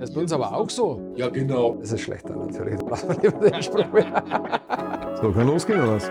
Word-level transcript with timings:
Das 0.00 0.08
ist 0.08 0.14
bei 0.14 0.22
uns 0.22 0.32
aber 0.32 0.56
auch 0.56 0.70
so. 0.70 1.12
Ja, 1.14 1.28
genau. 1.28 1.76
Das 1.78 1.92
ist 1.92 2.00
schlechter 2.00 2.34
natürlich. 2.34 2.80
Lassen 2.88 3.22
wir 3.22 3.30
lieber 3.30 3.50
den 3.50 3.62
Spruch 3.62 3.92
mehr. 3.92 4.24
So, 5.20 5.30
kann 5.30 5.46
losgehen 5.46 5.78
oder 5.78 5.96
was? 5.96 6.10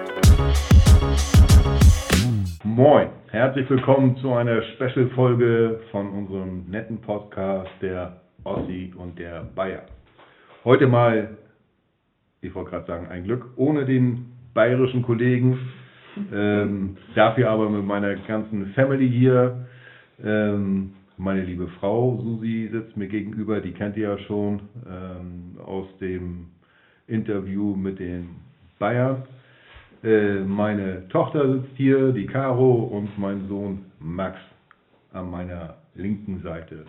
Moin, 2.64 3.08
herzlich 3.32 3.68
willkommen 3.68 4.16
zu 4.18 4.32
einer 4.32 4.62
Special-Folge 4.62 5.80
von 5.90 6.08
unserem 6.08 6.70
netten 6.70 7.00
Podcast 7.00 7.72
der 7.82 8.22
Ossi 8.44 8.94
und 8.96 9.18
der 9.18 9.48
Bayer. 9.56 9.82
Heute 10.64 10.86
mal, 10.86 11.38
ich 12.42 12.54
wollte 12.54 12.70
gerade 12.70 12.86
sagen, 12.86 13.08
ein 13.08 13.24
Glück, 13.24 13.48
ohne 13.56 13.86
den 13.86 14.34
bayerischen 14.54 15.02
Kollegen, 15.02 15.58
ähm, 16.32 16.96
dafür 17.16 17.50
aber 17.50 17.68
mit 17.72 17.84
meiner 17.84 18.16
ganzen 18.18 18.68
Family 18.76 19.10
hier. 19.10 19.66
Ähm, 20.24 20.94
meine 21.20 21.44
liebe 21.44 21.68
Frau 21.80 22.18
Susi 22.24 22.70
sitzt 22.72 22.96
mir 22.96 23.08
gegenüber, 23.08 23.60
die 23.60 23.74
kennt 23.74 23.98
ihr 23.98 24.10
ja 24.10 24.18
schon 24.20 24.62
ähm, 24.90 25.60
aus 25.64 25.86
dem 26.00 26.48
Interview 27.08 27.76
mit 27.76 28.00
den 28.00 28.30
Bayern. 28.80 29.24
Äh, 30.02 30.40
meine 30.40 31.08
Tochter 31.10 31.52
sitzt 31.52 31.76
hier, 31.76 32.14
die 32.14 32.26
Caro, 32.26 32.72
und 32.72 33.20
mein 33.20 33.48
Sohn 33.50 33.86
Max 34.00 34.38
an 35.12 35.30
meiner 35.30 35.76
linken 35.94 36.40
Seite. 36.42 36.86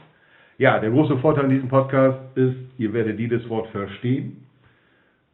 Ja, 0.59 0.79
der 0.79 0.91
große 0.91 1.17
Vorteil 1.19 1.47
an 1.47 1.51
diesem 1.51 1.69
Podcast 1.69 2.19
ist, 2.37 2.57
ihr 2.79 2.93
werdet 2.93 3.19
jedes 3.19 3.49
Wort 3.49 3.67
verstehen, 3.71 4.47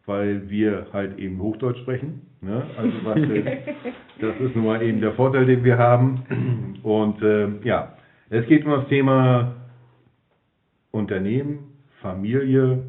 weil 0.06 0.48
wir 0.48 0.86
halt 0.94 1.18
eben 1.18 1.38
Hochdeutsch 1.42 1.80
sprechen. 1.80 2.22
Ne? 2.40 2.62
Also 2.78 3.20
äh, 3.20 3.58
das 4.20 4.40
ist 4.40 4.56
nun 4.56 4.64
mal 4.64 4.80
eben 4.80 5.02
der 5.02 5.12
Vorteil, 5.12 5.44
den 5.44 5.64
wir 5.64 5.76
haben. 5.76 6.78
Und 6.82 7.20
ähm, 7.22 7.58
ja, 7.62 7.95
es 8.30 8.46
geht 8.46 8.64
um 8.64 8.72
das 8.72 8.88
Thema 8.88 9.54
Unternehmen, 10.90 11.58
Familie 12.00 12.82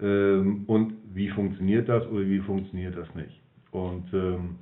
ähm, 0.00 0.64
und 0.66 0.94
wie 1.12 1.28
funktioniert 1.28 1.88
das 1.88 2.06
oder 2.06 2.26
wie 2.26 2.40
funktioniert 2.40 2.96
das 2.96 3.12
nicht. 3.14 3.40
Und 3.70 4.04
ähm, 4.12 4.56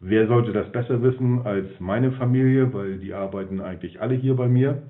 wer 0.00 0.26
sollte 0.26 0.52
das 0.52 0.70
besser 0.72 1.02
wissen 1.02 1.42
als 1.44 1.68
meine 1.78 2.12
Familie, 2.12 2.72
weil 2.72 2.98
die 2.98 3.12
arbeiten 3.14 3.60
eigentlich 3.60 4.00
alle 4.00 4.14
hier 4.14 4.34
bei 4.34 4.48
mir. 4.48 4.82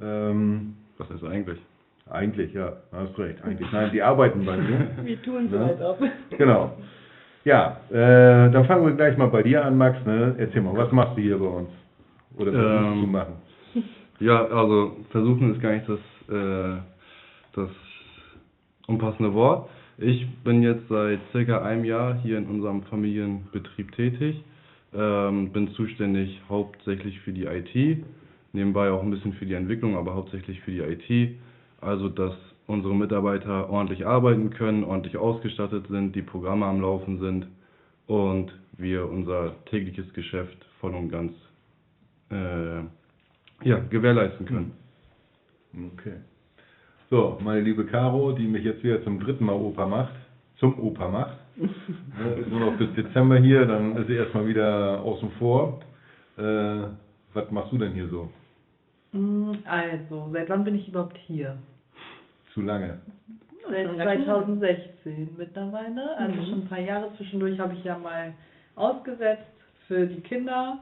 Ähm, 0.00 0.74
Was 0.98 1.10
ist 1.10 1.24
eigentlich? 1.24 1.58
eigentlich, 2.10 2.54
ja, 2.54 2.72
hast 2.92 3.18
recht. 3.18 3.42
Eigentlich, 3.44 3.70
nein, 3.72 3.90
die 3.92 4.02
arbeiten 4.02 4.44
bei 4.44 4.56
mir. 4.56 4.88
Wir 5.04 5.20
tun 5.22 5.48
so, 5.50 5.58
als 5.58 5.80
ob. 5.80 5.98
Genau. 6.36 6.72
Ja, 7.44 7.80
äh, 7.90 8.50
dann 8.50 8.64
fangen 8.66 8.84
wir 8.84 8.94
gleich 8.94 9.16
mal 9.16 9.28
bei 9.28 9.42
dir 9.42 9.64
an, 9.64 9.78
Max. 9.78 10.04
Ne? 10.04 10.34
Erzähl 10.38 10.60
mal, 10.60 10.76
was 10.76 10.92
machst 10.92 11.16
du 11.16 11.22
hier 11.22 11.38
bei 11.38 11.46
uns? 11.46 11.70
Oder 12.36 12.52
versuchst 12.52 12.92
Ähm, 12.94 13.00
zu 13.02 13.06
machen? 13.08 13.32
Ja, 14.20 14.46
also 14.46 14.96
versuchen 15.10 15.54
ist 15.54 15.60
gar 15.60 15.72
nicht 15.74 15.88
das, 15.88 16.00
äh, 16.28 16.80
das 17.54 17.70
umpassende 18.86 19.32
Wort. 19.32 19.68
Ich 19.98 20.26
bin 20.44 20.62
jetzt 20.62 20.88
seit 20.88 21.20
circa 21.32 21.62
einem 21.62 21.84
Jahr 21.84 22.14
hier 22.22 22.38
in 22.38 22.46
unserem 22.46 22.82
Familienbetrieb 22.84 23.92
tätig. 23.92 24.42
Ähm, 24.94 25.50
bin 25.52 25.68
zuständig 25.72 26.40
hauptsächlich 26.48 27.20
für 27.20 27.32
die 27.32 27.44
IT, 27.44 28.04
nebenbei 28.52 28.90
auch 28.90 29.02
ein 29.02 29.10
bisschen 29.10 29.34
für 29.34 29.44
die 29.44 29.54
Entwicklung, 29.54 29.96
aber 29.96 30.14
hauptsächlich 30.14 30.60
für 30.60 30.70
die 30.70 30.80
IT. 30.80 31.36
Also, 31.80 32.08
dass 32.08 32.32
unsere 32.66 32.94
Mitarbeiter 32.94 33.70
ordentlich 33.70 34.06
arbeiten 34.06 34.50
können, 34.50 34.84
ordentlich 34.84 35.16
ausgestattet 35.16 35.86
sind, 35.88 36.14
die 36.16 36.22
Programme 36.22 36.66
am 36.66 36.80
Laufen 36.80 37.18
sind 37.18 37.46
und 38.06 38.52
wir 38.78 39.08
unser 39.08 39.54
tägliches 39.66 40.12
Geschäft 40.12 40.56
voll 40.80 40.94
und 40.94 41.10
ganz 41.10 41.32
äh, 42.30 43.68
ja, 43.68 43.78
gewährleisten 43.90 44.46
können. 44.46 44.72
Okay. 45.94 46.14
So, 47.10 47.38
meine 47.42 47.60
liebe 47.60 47.86
Caro, 47.86 48.32
die 48.32 48.46
mich 48.46 48.64
jetzt 48.64 48.82
wieder 48.82 49.02
zum 49.04 49.18
dritten 49.20 49.44
Mal 49.46 49.54
Opa 49.54 49.86
macht, 49.86 50.12
zum 50.58 50.78
Opa 50.78 51.08
macht. 51.08 51.36
Ne, 51.58 52.34
ist 52.40 52.50
nur 52.50 52.60
noch 52.60 52.76
bis 52.78 52.92
Dezember 52.94 53.38
hier, 53.38 53.64
dann 53.66 53.96
ist 53.96 54.06
sie 54.08 54.14
erstmal 54.14 54.46
wieder 54.46 55.00
außen 55.02 55.30
vor. 55.38 55.80
Äh, 56.36 56.42
was 57.34 57.50
machst 57.50 57.72
du 57.72 57.78
denn 57.78 57.92
hier 57.92 58.08
so? 58.08 58.28
Mm, 59.12 59.52
Also, 59.64 60.28
seit 60.32 60.48
wann 60.48 60.64
bin 60.64 60.74
ich 60.76 60.88
überhaupt 60.88 61.16
hier? 61.18 61.56
Zu 62.54 62.62
lange. 62.62 62.98
Seit 63.68 64.24
2016 64.24 65.28
mittlerweile. 65.36 66.16
Also 66.16 66.34
Mhm. 66.40 66.44
schon 66.46 66.58
ein 66.62 66.68
paar 66.68 66.80
Jahre 66.80 67.10
zwischendurch 67.16 67.58
habe 67.58 67.74
ich 67.74 67.84
ja 67.84 67.98
mal 67.98 68.32
ausgesetzt 68.76 69.42
für 69.86 70.06
die 70.06 70.20
Kinder. 70.20 70.78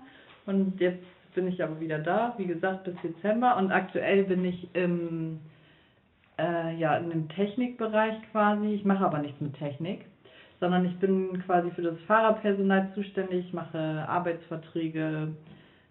Und 0.47 0.79
jetzt 0.81 1.05
bin 1.37 1.47
ich 1.47 1.63
aber 1.63 1.79
wieder 1.79 2.01
da, 2.01 2.35
wie 2.39 2.47
gesagt, 2.47 2.85
bis 2.85 2.95
Dezember. 3.03 3.57
Und 3.57 3.71
aktuell 3.71 4.25
bin 4.25 4.45
ich 4.45 4.69
im, 4.75 5.39
äh, 6.39 6.75
ja, 6.77 6.97
in 6.97 7.11
dem 7.11 7.29
Technikbereich 7.29 8.17
quasi. 8.33 8.69
Ich 8.75 8.85
mache 8.85 9.05
aber 9.05 9.19
nichts 9.19 9.41
mit 9.41 9.55
Technik, 9.55 10.07
sondern 10.59 10.85
ich 10.87 10.97
bin 10.99 11.41
quasi 11.45 11.71
für 11.71 11.83
das 11.83 12.01
Fahrerpersonal 12.09 12.91
zuständig. 12.95 13.47
Ich 13.47 13.53
mache 13.53 14.05
Arbeitsverträge, 14.09 15.29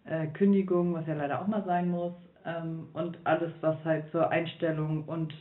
äh, 0.05 0.27
Kündigung, 0.27 0.95
was 0.95 1.07
ja 1.07 1.13
leider 1.13 1.41
auch 1.41 1.47
mal 1.47 1.63
sein 1.63 1.89
muss. 1.89 2.13
Ähm, 2.45 2.87
und 2.93 3.17
alles, 3.23 3.51
was 3.61 3.77
halt 3.85 4.11
zur 4.11 4.29
Einstellung 4.29 5.03
und 5.05 5.33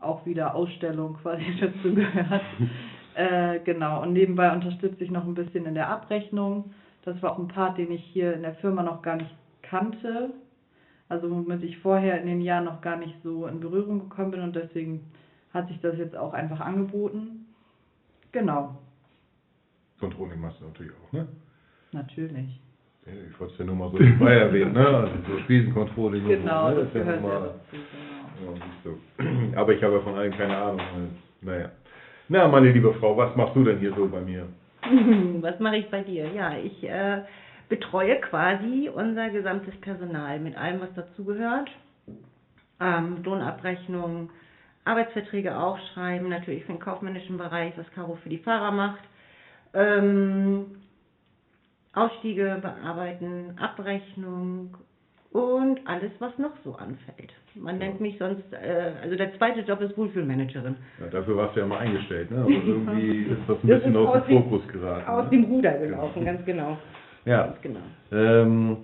auch 0.00 0.24
wieder 0.26 0.54
Ausstellung 0.54 1.18
quasi 1.22 1.44
dazu 1.60 1.94
gehört. 1.94 2.42
äh, 3.14 3.60
genau, 3.60 4.02
und 4.02 4.14
nebenbei 4.14 4.50
unterstütze 4.50 5.04
ich 5.04 5.10
noch 5.10 5.24
ein 5.24 5.34
bisschen 5.34 5.66
in 5.66 5.74
der 5.74 5.88
Abrechnung. 5.88 6.72
Das 7.06 7.22
war 7.22 7.32
auch 7.32 7.38
ein 7.38 7.48
Part, 7.48 7.78
den 7.78 7.90
ich 7.90 8.02
hier 8.04 8.34
in 8.34 8.42
der 8.42 8.54
Firma 8.56 8.82
noch 8.82 9.00
gar 9.00 9.16
nicht 9.16 9.34
kannte. 9.62 10.30
Also 11.08 11.30
womit 11.30 11.62
ich 11.62 11.78
vorher 11.78 12.20
in 12.20 12.26
den 12.26 12.40
Jahren 12.40 12.64
noch 12.64 12.80
gar 12.82 12.96
nicht 12.96 13.14
so 13.22 13.46
in 13.46 13.60
Berührung 13.60 14.08
gekommen 14.08 14.32
bin 14.32 14.40
und 14.40 14.54
deswegen 14.56 15.04
hat 15.54 15.68
sich 15.68 15.80
das 15.80 15.96
jetzt 15.96 16.16
auch 16.16 16.34
einfach 16.34 16.60
angeboten. 16.60 17.46
Genau, 18.32 18.76
Controlling 20.00 20.40
machst 20.40 20.60
du 20.60 20.66
natürlich 20.66 20.92
auch, 20.92 21.12
ne? 21.12 21.26
natürlich. 21.92 22.60
Ja, 23.06 23.12
Ich 23.30 23.40
wollte 23.40 23.52
es 23.54 23.58
ja 23.60 23.64
nur 23.64 23.76
mal 23.76 23.90
so 23.90 23.98
nebenbei 23.98 24.34
erwähnen, 24.40 24.72
ne? 24.72 24.86
Also 24.86 25.12
so 25.28 25.38
Spiesencontrolling 25.38 26.24
und 26.24 26.28
Genau, 26.28 26.70
so, 26.70 26.74
ne? 26.74 26.84
das 26.84 26.94
ja 26.94 27.00
gehört 27.00 27.22
ja 27.22 27.40
dazu. 27.40 27.76
Genau. 29.16 29.50
Ja. 29.54 29.60
Aber 29.60 29.72
ich 29.72 29.82
habe 29.82 29.94
ja 29.94 30.00
von 30.00 30.14
allen 30.16 30.32
keine 30.32 30.56
Ahnung. 30.56 30.80
Naja. 31.40 31.70
Na, 32.28 32.48
meine 32.48 32.72
liebe 32.72 32.92
Frau, 32.94 33.16
was 33.16 33.34
machst 33.36 33.54
du 33.54 33.64
denn 33.64 33.78
hier 33.78 33.94
so 33.94 34.06
bei 34.08 34.20
mir? 34.20 34.46
Was 35.42 35.58
mache 35.58 35.76
ich 35.76 35.90
bei 35.90 36.02
dir? 36.02 36.30
Ja, 36.32 36.56
ich 36.56 36.82
äh, 36.84 37.22
betreue 37.68 38.16
quasi 38.20 38.90
unser 38.92 39.30
gesamtes 39.30 39.76
Personal 39.80 40.38
mit 40.40 40.56
allem, 40.56 40.80
was 40.80 40.94
dazugehört. 40.94 41.70
Ähm, 42.78 43.22
Lohnabrechnung, 43.24 44.30
Arbeitsverträge 44.84 45.56
aufschreiben, 45.56 46.28
natürlich 46.28 46.64
für 46.64 46.72
den 46.72 46.80
kaufmännischen 46.80 47.38
Bereich, 47.38 47.76
was 47.76 47.90
Caro 47.92 48.16
für 48.16 48.28
die 48.28 48.38
Fahrer 48.38 48.70
macht. 48.70 49.02
Ähm, 49.74 50.76
Ausstiege 51.92 52.58
bearbeiten, 52.60 53.58
Abrechnung 53.58 54.76
und 55.36 55.80
alles, 55.84 56.10
was 56.18 56.36
noch 56.38 56.56
so 56.64 56.74
anfällt. 56.76 57.34
Man 57.54 57.78
nennt 57.78 58.00
mich 58.00 58.16
sonst, 58.18 58.52
äh, 58.52 58.92
also 59.02 59.16
der 59.16 59.36
zweite 59.36 59.60
Job 59.60 59.82
ist 59.82 59.96
Wohlfühlmanagerin. 59.96 60.76
Ja, 60.98 61.06
dafür 61.08 61.36
warst 61.36 61.56
du 61.56 61.60
ja 61.60 61.66
mal 61.66 61.78
eingestellt, 61.78 62.30
ne? 62.30 62.38
Aber 62.40 62.50
irgendwie 62.50 63.22
ist 63.24 63.40
das 63.46 63.62
ein 63.62 63.68
Das 63.68 63.78
bisschen 63.80 63.96
aus 63.96 64.16
aus 64.16 64.26
dem 64.26 64.42
Fokus 64.42 64.68
geraten. 64.68 65.08
Aus 65.08 65.24
ne? 65.24 65.30
dem 65.30 65.44
Ruder 65.44 65.78
gelaufen, 65.78 66.24
ganz 66.24 66.44
genau. 66.44 66.78
Ja. 67.26 67.46
Ganz 67.46 67.60
genau. 67.60 67.80
Ähm, 68.12 68.76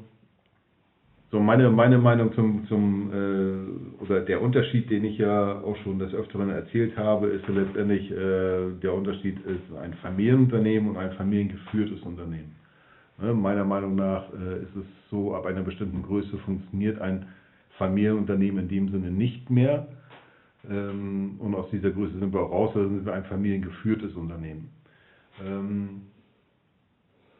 so 1.31 1.39
meine, 1.39 1.71
meine 1.71 1.97
Meinung 1.97 2.33
zum, 2.35 2.67
zum 2.67 3.13
äh, 3.13 4.03
oder 4.03 4.21
der 4.21 4.43
Unterschied, 4.43 4.91
den 4.91 5.05
ich 5.05 5.17
ja 5.17 5.61
auch 5.63 5.77
schon 5.85 6.01
des 6.01 6.13
Öfteren 6.13 6.51
erzählt 6.51 6.97
habe, 6.97 7.29
ist 7.29 7.47
ja 7.47 7.55
letztendlich 7.55 8.11
äh, 8.11 8.73
der 8.83 8.95
Unterschied 8.95 9.39
ist 9.47 9.77
ein 9.81 9.95
Familienunternehmen 10.03 10.91
und 10.91 10.97
ein 10.97 11.13
familiengeführtes 11.13 12.01
Unternehmen. 12.03 12.57
Ne, 13.19 13.35
meiner 13.35 13.65
Meinung 13.65 13.95
nach 13.95 14.33
äh, 14.33 14.63
ist 14.63 14.75
es 14.77 14.87
so, 15.11 15.35
ab 15.35 15.47
einer 15.47 15.63
bestimmten 15.63 16.03
Größe 16.03 16.39
funktioniert 16.39 17.01
ein 17.01 17.27
Familienunternehmen 17.79 18.65
in 18.65 18.69
dem 18.69 18.89
Sinne 18.91 19.11
nicht 19.11 19.51
mehr. 19.51 19.89
Ähm, 20.69 21.37
und 21.39 21.55
aus 21.55 21.69
dieser 21.71 21.91
Größe 21.91 22.19
sind 22.19 22.33
wir 22.33 22.41
auch 22.41 22.51
raus, 22.51 22.71
also 22.75 22.89
sind 22.89 23.05
wir 23.05 23.13
ein 23.13 23.25
familiengeführtes 23.25 24.15
Unternehmen. 24.15 24.71
Ähm, 25.45 26.03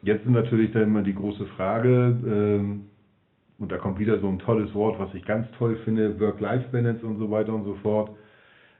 Jetzt 0.03 0.25
ist 0.25 0.31
natürlich 0.31 0.71
dann 0.73 0.83
immer 0.83 1.01
die 1.01 1.15
große 1.15 1.45
Frage, 1.55 2.17
ähm, 2.25 2.87
und 3.57 3.71
da 3.71 3.77
kommt 3.77 3.99
wieder 3.99 4.19
so 4.19 4.27
ein 4.27 4.39
tolles 4.39 4.73
Wort, 4.73 4.99
was 4.99 5.13
ich 5.13 5.23
ganz 5.23 5.47
toll 5.57 5.77
finde, 5.85 6.19
Work-Life-Balance 6.19 7.05
und 7.05 7.17
so 7.19 7.31
weiter 7.31 7.53
und 7.53 7.63
so 7.63 7.75
fort. 7.75 8.11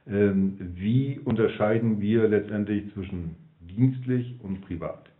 Wie 0.04 1.18
unterscheiden 1.24 1.98
wir 1.98 2.28
letztendlich 2.28 2.92
zwischen 2.92 3.36
dienstlich 3.60 4.38
und 4.42 4.60
privat? 4.60 5.13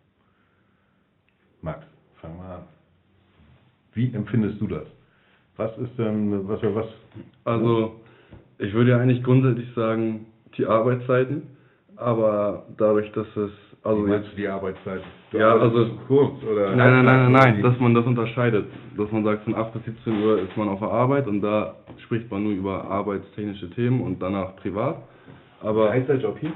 Max, 1.64 1.80
fang 2.20 2.36
mal 2.36 2.56
an. 2.56 2.62
Wie 3.94 4.12
empfindest 4.14 4.60
du 4.60 4.66
das? 4.66 4.84
Was 5.56 5.76
ist 5.78 5.96
denn, 5.98 6.46
was, 6.48 6.60
was, 6.62 6.86
Also, 7.44 8.00
ich 8.58 8.72
würde 8.74 8.90
ja 8.90 8.98
eigentlich 8.98 9.22
grundsätzlich 9.22 9.72
sagen, 9.74 10.26
die 10.58 10.66
Arbeitszeiten, 10.66 11.42
aber 11.96 12.66
dadurch, 12.76 13.10
dass 13.12 13.26
es 13.36 13.50
Also 13.82 14.04
Wie 14.06 14.10
meinst 14.10 14.26
jetzt, 14.26 14.32
du 14.38 14.40
die 14.42 14.48
Arbeitszeit? 14.48 15.02
Du 15.30 15.38
Ja, 15.38 15.56
also- 15.56 15.90
kurz 16.08 16.42
oder? 16.42 16.74
nein, 16.74 16.78
nein, 16.78 17.04
nein, 17.04 17.32
nein, 17.32 17.54
nein, 17.54 17.62
dass 17.62 17.78
man 17.80 17.94
das 17.94 18.04
unterscheidet. 18.06 18.66
Dass 18.96 19.10
man 19.12 19.24
sagt, 19.24 19.44
von 19.44 19.54
8 19.54 19.72
bis 19.74 19.84
17 19.84 20.22
Uhr 20.22 20.40
ist 20.40 20.56
man 20.56 20.68
auf 20.68 20.80
der 20.80 20.88
Arbeit 20.90 21.26
und 21.26 21.40
da 21.42 21.74
spricht 22.04 22.30
man 22.30 22.44
nur 22.44 22.52
über 22.52 22.84
arbeitstechnische 22.90 23.70
Themen 23.70 24.00
und 24.00 24.20
danach 24.22 24.56
privat. 24.56 24.96
Aber 25.60 25.86
Wie 25.86 25.98
heißt 26.00 26.08
der 26.08 26.16
Job 26.16 26.36
hier? 26.40 26.52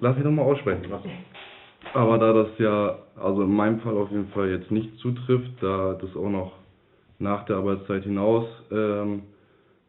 lass 0.00 0.14
mich 0.16 0.24
doch 0.24 0.30
mal 0.32 0.42
aussprechen. 0.42 0.84
Achso. 0.92 1.08
Aber 1.94 2.18
da 2.18 2.32
das 2.32 2.48
ja, 2.58 2.98
also 3.14 3.42
in 3.42 3.54
meinem 3.54 3.78
Fall 3.78 3.96
auf 3.96 4.10
jeden 4.10 4.26
Fall 4.28 4.50
jetzt 4.50 4.70
nicht 4.72 4.98
zutrifft, 4.98 5.52
da 5.60 5.94
das 5.94 6.14
auch 6.16 6.28
noch 6.28 6.52
nach 7.20 7.46
der 7.46 7.56
Arbeitszeit 7.56 8.02
hinaus 8.02 8.46
ähm, 8.72 9.22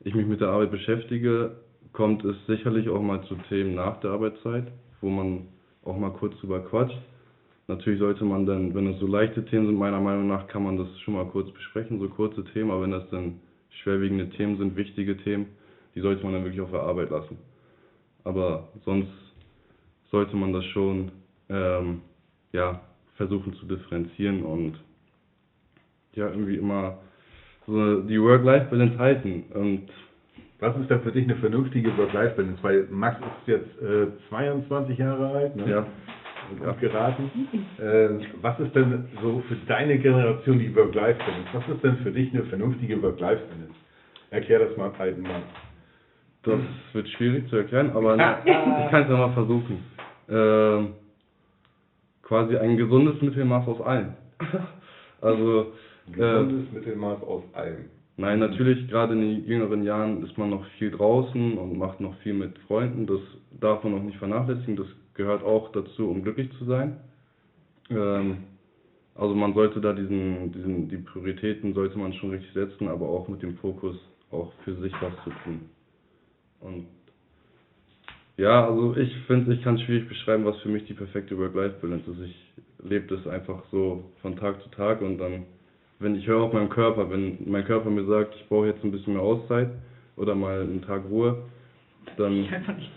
ich 0.02 0.14
mich 0.14 0.28
mit 0.28 0.40
der 0.40 0.50
Arbeit 0.50 0.70
beschäftige, 0.70 1.56
kommt 1.94 2.24
es 2.24 2.36
sicherlich 2.46 2.90
auch 2.90 3.02
mal 3.02 3.24
zu 3.24 3.34
Themen 3.50 3.74
nach 3.74 4.00
der 4.02 4.12
Arbeitszeit, 4.12 4.68
wo 5.02 5.10
man 5.10 5.48
auch 5.84 5.98
mal 5.98 6.12
kurz 6.12 6.40
drüber 6.40 6.60
quatscht. 6.60 6.98
Natürlich 7.68 8.00
sollte 8.00 8.24
man 8.24 8.46
dann, 8.46 8.76
wenn 8.76 8.86
es 8.86 9.00
so 9.00 9.08
leichte 9.08 9.44
Themen 9.44 9.66
sind, 9.66 9.80
meiner 9.80 10.00
Meinung 10.00 10.28
nach, 10.28 10.46
kann 10.46 10.64
man 10.64 10.78
das 10.78 10.88
schon 11.00 11.16
mal 11.16 11.26
kurz 11.26 11.50
besprechen, 11.52 12.00
so 12.00 12.08
kurze 12.08 12.44
Themen, 12.54 12.70
aber 12.70 12.84
wenn 12.84 12.92
das 12.92 13.10
dann 13.10 13.40
schwerwiegende 13.82 14.30
Themen 14.30 14.60
sind, 14.60 14.76
wichtige 14.76 15.18
Themen, 15.18 15.48
die 15.96 16.02
sollte 16.02 16.24
man 16.24 16.34
dann 16.34 16.44
wirklich 16.44 16.62
auf 16.62 16.70
der 16.70 16.82
Arbeit 16.82 17.10
lassen. 17.10 17.40
Aber 18.24 18.68
sonst 18.86 19.10
sollte 20.12 20.36
man 20.36 20.54
das 20.54 20.66
schon 20.66 21.12
ähm, 21.50 22.02
ja, 22.52 22.82
versuchen 23.16 23.54
zu 23.56 23.66
differenzieren 23.66 24.44
und 24.44 24.76
ja, 26.14 26.30
irgendwie 26.30 26.56
immer 26.56 26.98
so 27.68 28.02
die 28.02 28.22
Work-Life-Balance 28.22 28.98
halten. 28.98 29.44
Und 29.54 29.88
Was 30.60 30.76
ist 30.78 30.90
denn 30.90 31.02
für 31.02 31.12
dich 31.12 31.26
eine 31.26 31.36
vernünftige 31.36 31.96
Work-Life-Balance? 31.98 32.64
Weil 32.64 32.88
Max 32.90 33.18
ist 33.20 33.48
jetzt 33.48 33.82
äh, 33.82 34.08
22 34.30 34.98
Jahre 34.98 35.28
alt, 35.28 35.56
ne? 35.56 35.70
ja, 35.70 35.86
ja. 36.64 36.72
geraten. 36.74 37.30
Ähm, 37.82 38.22
was 38.42 38.60
ist 38.60 38.76
denn 38.76 39.06
so 39.22 39.44
für 39.48 39.56
deine 39.68 39.98
Generation 40.00 40.60
die 40.60 40.74
Work-Life-Balance? 40.76 41.50
Was 41.54 41.76
ist 41.76 41.84
denn 41.84 41.98
für 41.98 42.12
dich 42.12 42.34
eine 42.34 42.44
vernünftige 42.44 43.02
Work-Life-Balance? 43.02 43.76
Erklär 44.32 44.60
das 44.60 44.78
mal 44.78 44.92
alten 44.98 45.22
Mann. 45.22 45.44
das 46.44 46.60
wird 46.94 47.08
schwierig 47.10 47.50
zu 47.50 47.58
erklären, 47.58 47.92
aber 47.92 48.16
ich 48.46 48.90
kann 48.92 49.04
es 49.04 49.10
ja 49.10 49.18
mal 49.18 49.34
versuchen. 49.34 49.84
Ähm, 50.30 50.94
quasi 52.26 52.58
ein 52.58 52.76
gesundes 52.76 53.22
Mittelmaß 53.22 53.68
aus 53.68 53.82
allem. 53.82 54.14
also, 55.22 55.72
Ein 56.08 56.14
gesundes 56.14 56.72
Mittelmaß 56.74 57.24
aus 57.24 57.44
allem. 57.54 57.86
Nein, 58.18 58.40
natürlich, 58.40 58.88
gerade 58.90 59.14
in 59.14 59.22
den 59.22 59.46
jüngeren 59.46 59.84
Jahren 59.84 60.24
ist 60.24 60.38
man 60.38 60.50
noch 60.50 60.66
viel 60.78 60.92
draußen 60.92 61.58
und 61.58 61.78
macht 61.78 62.00
noch 62.00 62.16
viel 62.20 62.34
mit 62.34 62.58
Freunden. 62.60 63.06
Das 63.06 63.20
darf 63.60 63.84
man 63.84 63.94
auch 63.94 64.04
nicht 64.04 64.18
vernachlässigen. 64.18 64.78
Das 64.78 64.88
gehört 65.16 65.44
auch 65.44 65.72
dazu, 65.72 66.10
um 66.10 66.24
glücklich 66.24 66.50
zu 66.58 66.66
sein. 66.66 66.98
Ähm, 67.90 68.38
also 69.16 69.36
man 69.36 69.54
sollte 69.54 69.82
da 69.82 69.94
diesen, 69.94 70.52
diesen, 70.54 70.90
die 70.90 70.98
Prioritäten 70.98 71.74
sollte 71.74 71.98
man 71.98 72.14
schon 72.14 72.32
richtig 72.32 72.54
setzen, 72.54 72.88
aber 72.88 73.08
auch 73.08 73.28
mit 73.28 73.42
dem 73.42 73.58
Fokus 73.58 73.98
auch 74.32 74.52
für 74.64 74.76
sich 74.76 74.94
was 75.02 75.14
zu 75.24 75.30
tun. 75.44 75.70
Und 76.62 76.88
ja, 78.38 78.68
also 78.68 78.96
ich 78.98 79.16
finde, 79.28 79.54
ich 79.54 79.64
kann 79.64 79.80
schwierig 79.80 80.08
beschreiben, 80.08 80.46
was 80.46 80.58
für 80.60 80.70
mich 80.70 80.86
die 80.86 80.94
perfekte 80.94 81.38
Work-Life-Balance 81.38 82.12
ist. 82.12 82.20
Ich 82.30 82.90
lebe 82.90 83.16
das 83.16 83.28
einfach 83.28 83.64
so 83.72 84.04
von 84.22 84.36
Tag 84.36 84.62
zu 84.62 84.70
Tag 84.70 85.02
und 85.02 85.18
dann 85.18 85.46
wenn 86.00 86.16
ich 86.16 86.28
höre 86.28 86.42
auf 86.42 86.54
meinem 86.54 86.70
Körper, 86.70 87.10
wenn 87.10 87.38
mein 87.46 87.64
Körper 87.64 87.90
mir 87.90 88.06
sagt, 88.06 88.36
ich 88.36 88.48
brauche 88.50 88.68
jetzt 88.68 88.84
ein 88.84 88.92
bisschen 88.92 89.14
mehr 89.14 89.22
Auszeit 89.22 89.70
oder 90.18 90.36
mal 90.36 90.60
einen 90.62 90.82
Tag 90.82 91.04
Ruhe, 91.10 91.44
dann, 92.18 92.46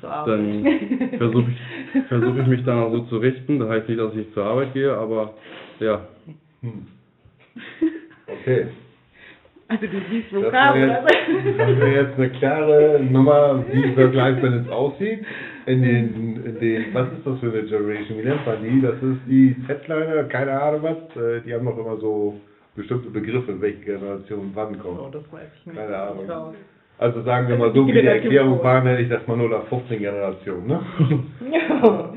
dann 0.02 0.64
versuche 1.19 1.46
ich, 1.52 2.02
versuch 2.08 2.37
ich 2.37 2.46
mich 2.49 2.64
dann 2.64 2.79
auch 2.81 2.90
so 2.90 3.00
zu 3.02 3.19
richten. 3.19 3.61
Das 3.61 3.69
heißt 3.69 3.88
nicht, 3.88 4.00
dass 4.00 4.14
ich 4.17 4.32
zur 4.35 4.44
Arbeit 4.44 4.75
gehe, 4.75 4.93
aber 4.93 5.35
ja, 5.79 6.08
Hm. 6.61 6.87
Okay. 8.26 8.67
Also 9.69 9.87
du 9.87 9.99
siehst 10.11 10.31
so 10.31 10.41
Das 10.41 10.49
oder? 10.50 10.76
jetzt, 10.76 11.12
jetzt 12.09 12.19
eine 12.19 12.31
klare 12.31 13.00
Nummer, 13.03 13.62
wie 13.70 13.94
Work-Life-Balance 13.97 14.73
aussieht. 14.73 15.20
In 15.67 15.82
den, 15.82 16.43
in 16.44 16.59
den, 16.59 16.94
was 16.94 17.09
ist 17.12 17.26
das 17.26 17.38
für 17.41 17.50
eine 17.53 17.62
Generation? 17.65 18.19
Wie 18.19 18.23
nennt 18.25 18.47
man 18.47 18.62
die? 18.62 18.81
Das 18.81 18.94
ist 18.94 19.20
die 19.29 19.55
Z-Liner, 19.67 20.25
keine 20.25 20.59
Ahnung 20.61 20.81
was. 20.82 21.17
Äh, 21.23 21.43
Die 21.43 21.53
haben 21.53 21.67
noch 21.67 21.76
immer 21.76 21.99
so 21.99 22.41
bestimmte 22.75 23.11
Begriffe, 23.11 23.61
welche 23.61 23.81
Generation 23.81 24.50
wann 24.55 24.76
Oh, 24.76 24.94
kommt. 24.94 25.15
das 25.15 25.31
weiß 25.31 25.49
ich 25.61 25.67
nicht. 25.67 25.76
Keine 25.79 25.97
Ahnung. 25.97 26.55
Also 26.97 27.23
sagen 27.23 27.49
wir 27.49 27.59
mal 27.59 27.73
so, 27.75 27.87
wie 27.87 27.93
die 27.93 28.06
Erklärung 28.06 28.62
war, 28.64 28.82
nenne 28.82 29.00
ich 29.03 29.09
das 29.11 29.26
mal 29.26 29.37
015 29.69 29.99
Generation, 29.99 30.67
ne? 30.67 30.81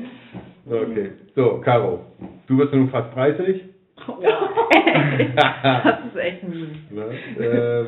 Okay. 0.64 1.10
So, 1.34 1.60
Caro, 1.64 2.00
du 2.46 2.56
bist 2.56 2.72
nun 2.72 2.88
fast 2.88 3.14
30. 3.16 3.62
Das 5.34 6.04
ist 6.06 6.16
echt 6.16 6.42
mies. 6.42 6.90
Ne? 6.90 7.04
Ähm, 7.38 7.86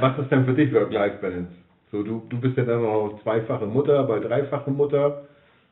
was 0.00 0.18
ist 0.18 0.30
denn 0.30 0.44
für 0.44 0.54
dich 0.54 0.72
Work-Life-Balance? 0.72 1.52
So, 1.90 2.02
du, 2.02 2.22
du 2.28 2.40
bist 2.40 2.56
ja 2.56 2.64
dann 2.64 2.82
noch 2.82 3.18
zweifache 3.22 3.66
Mutter, 3.66 4.02
bei 4.04 4.18
dreifache 4.18 4.70
Mutter. 4.70 5.22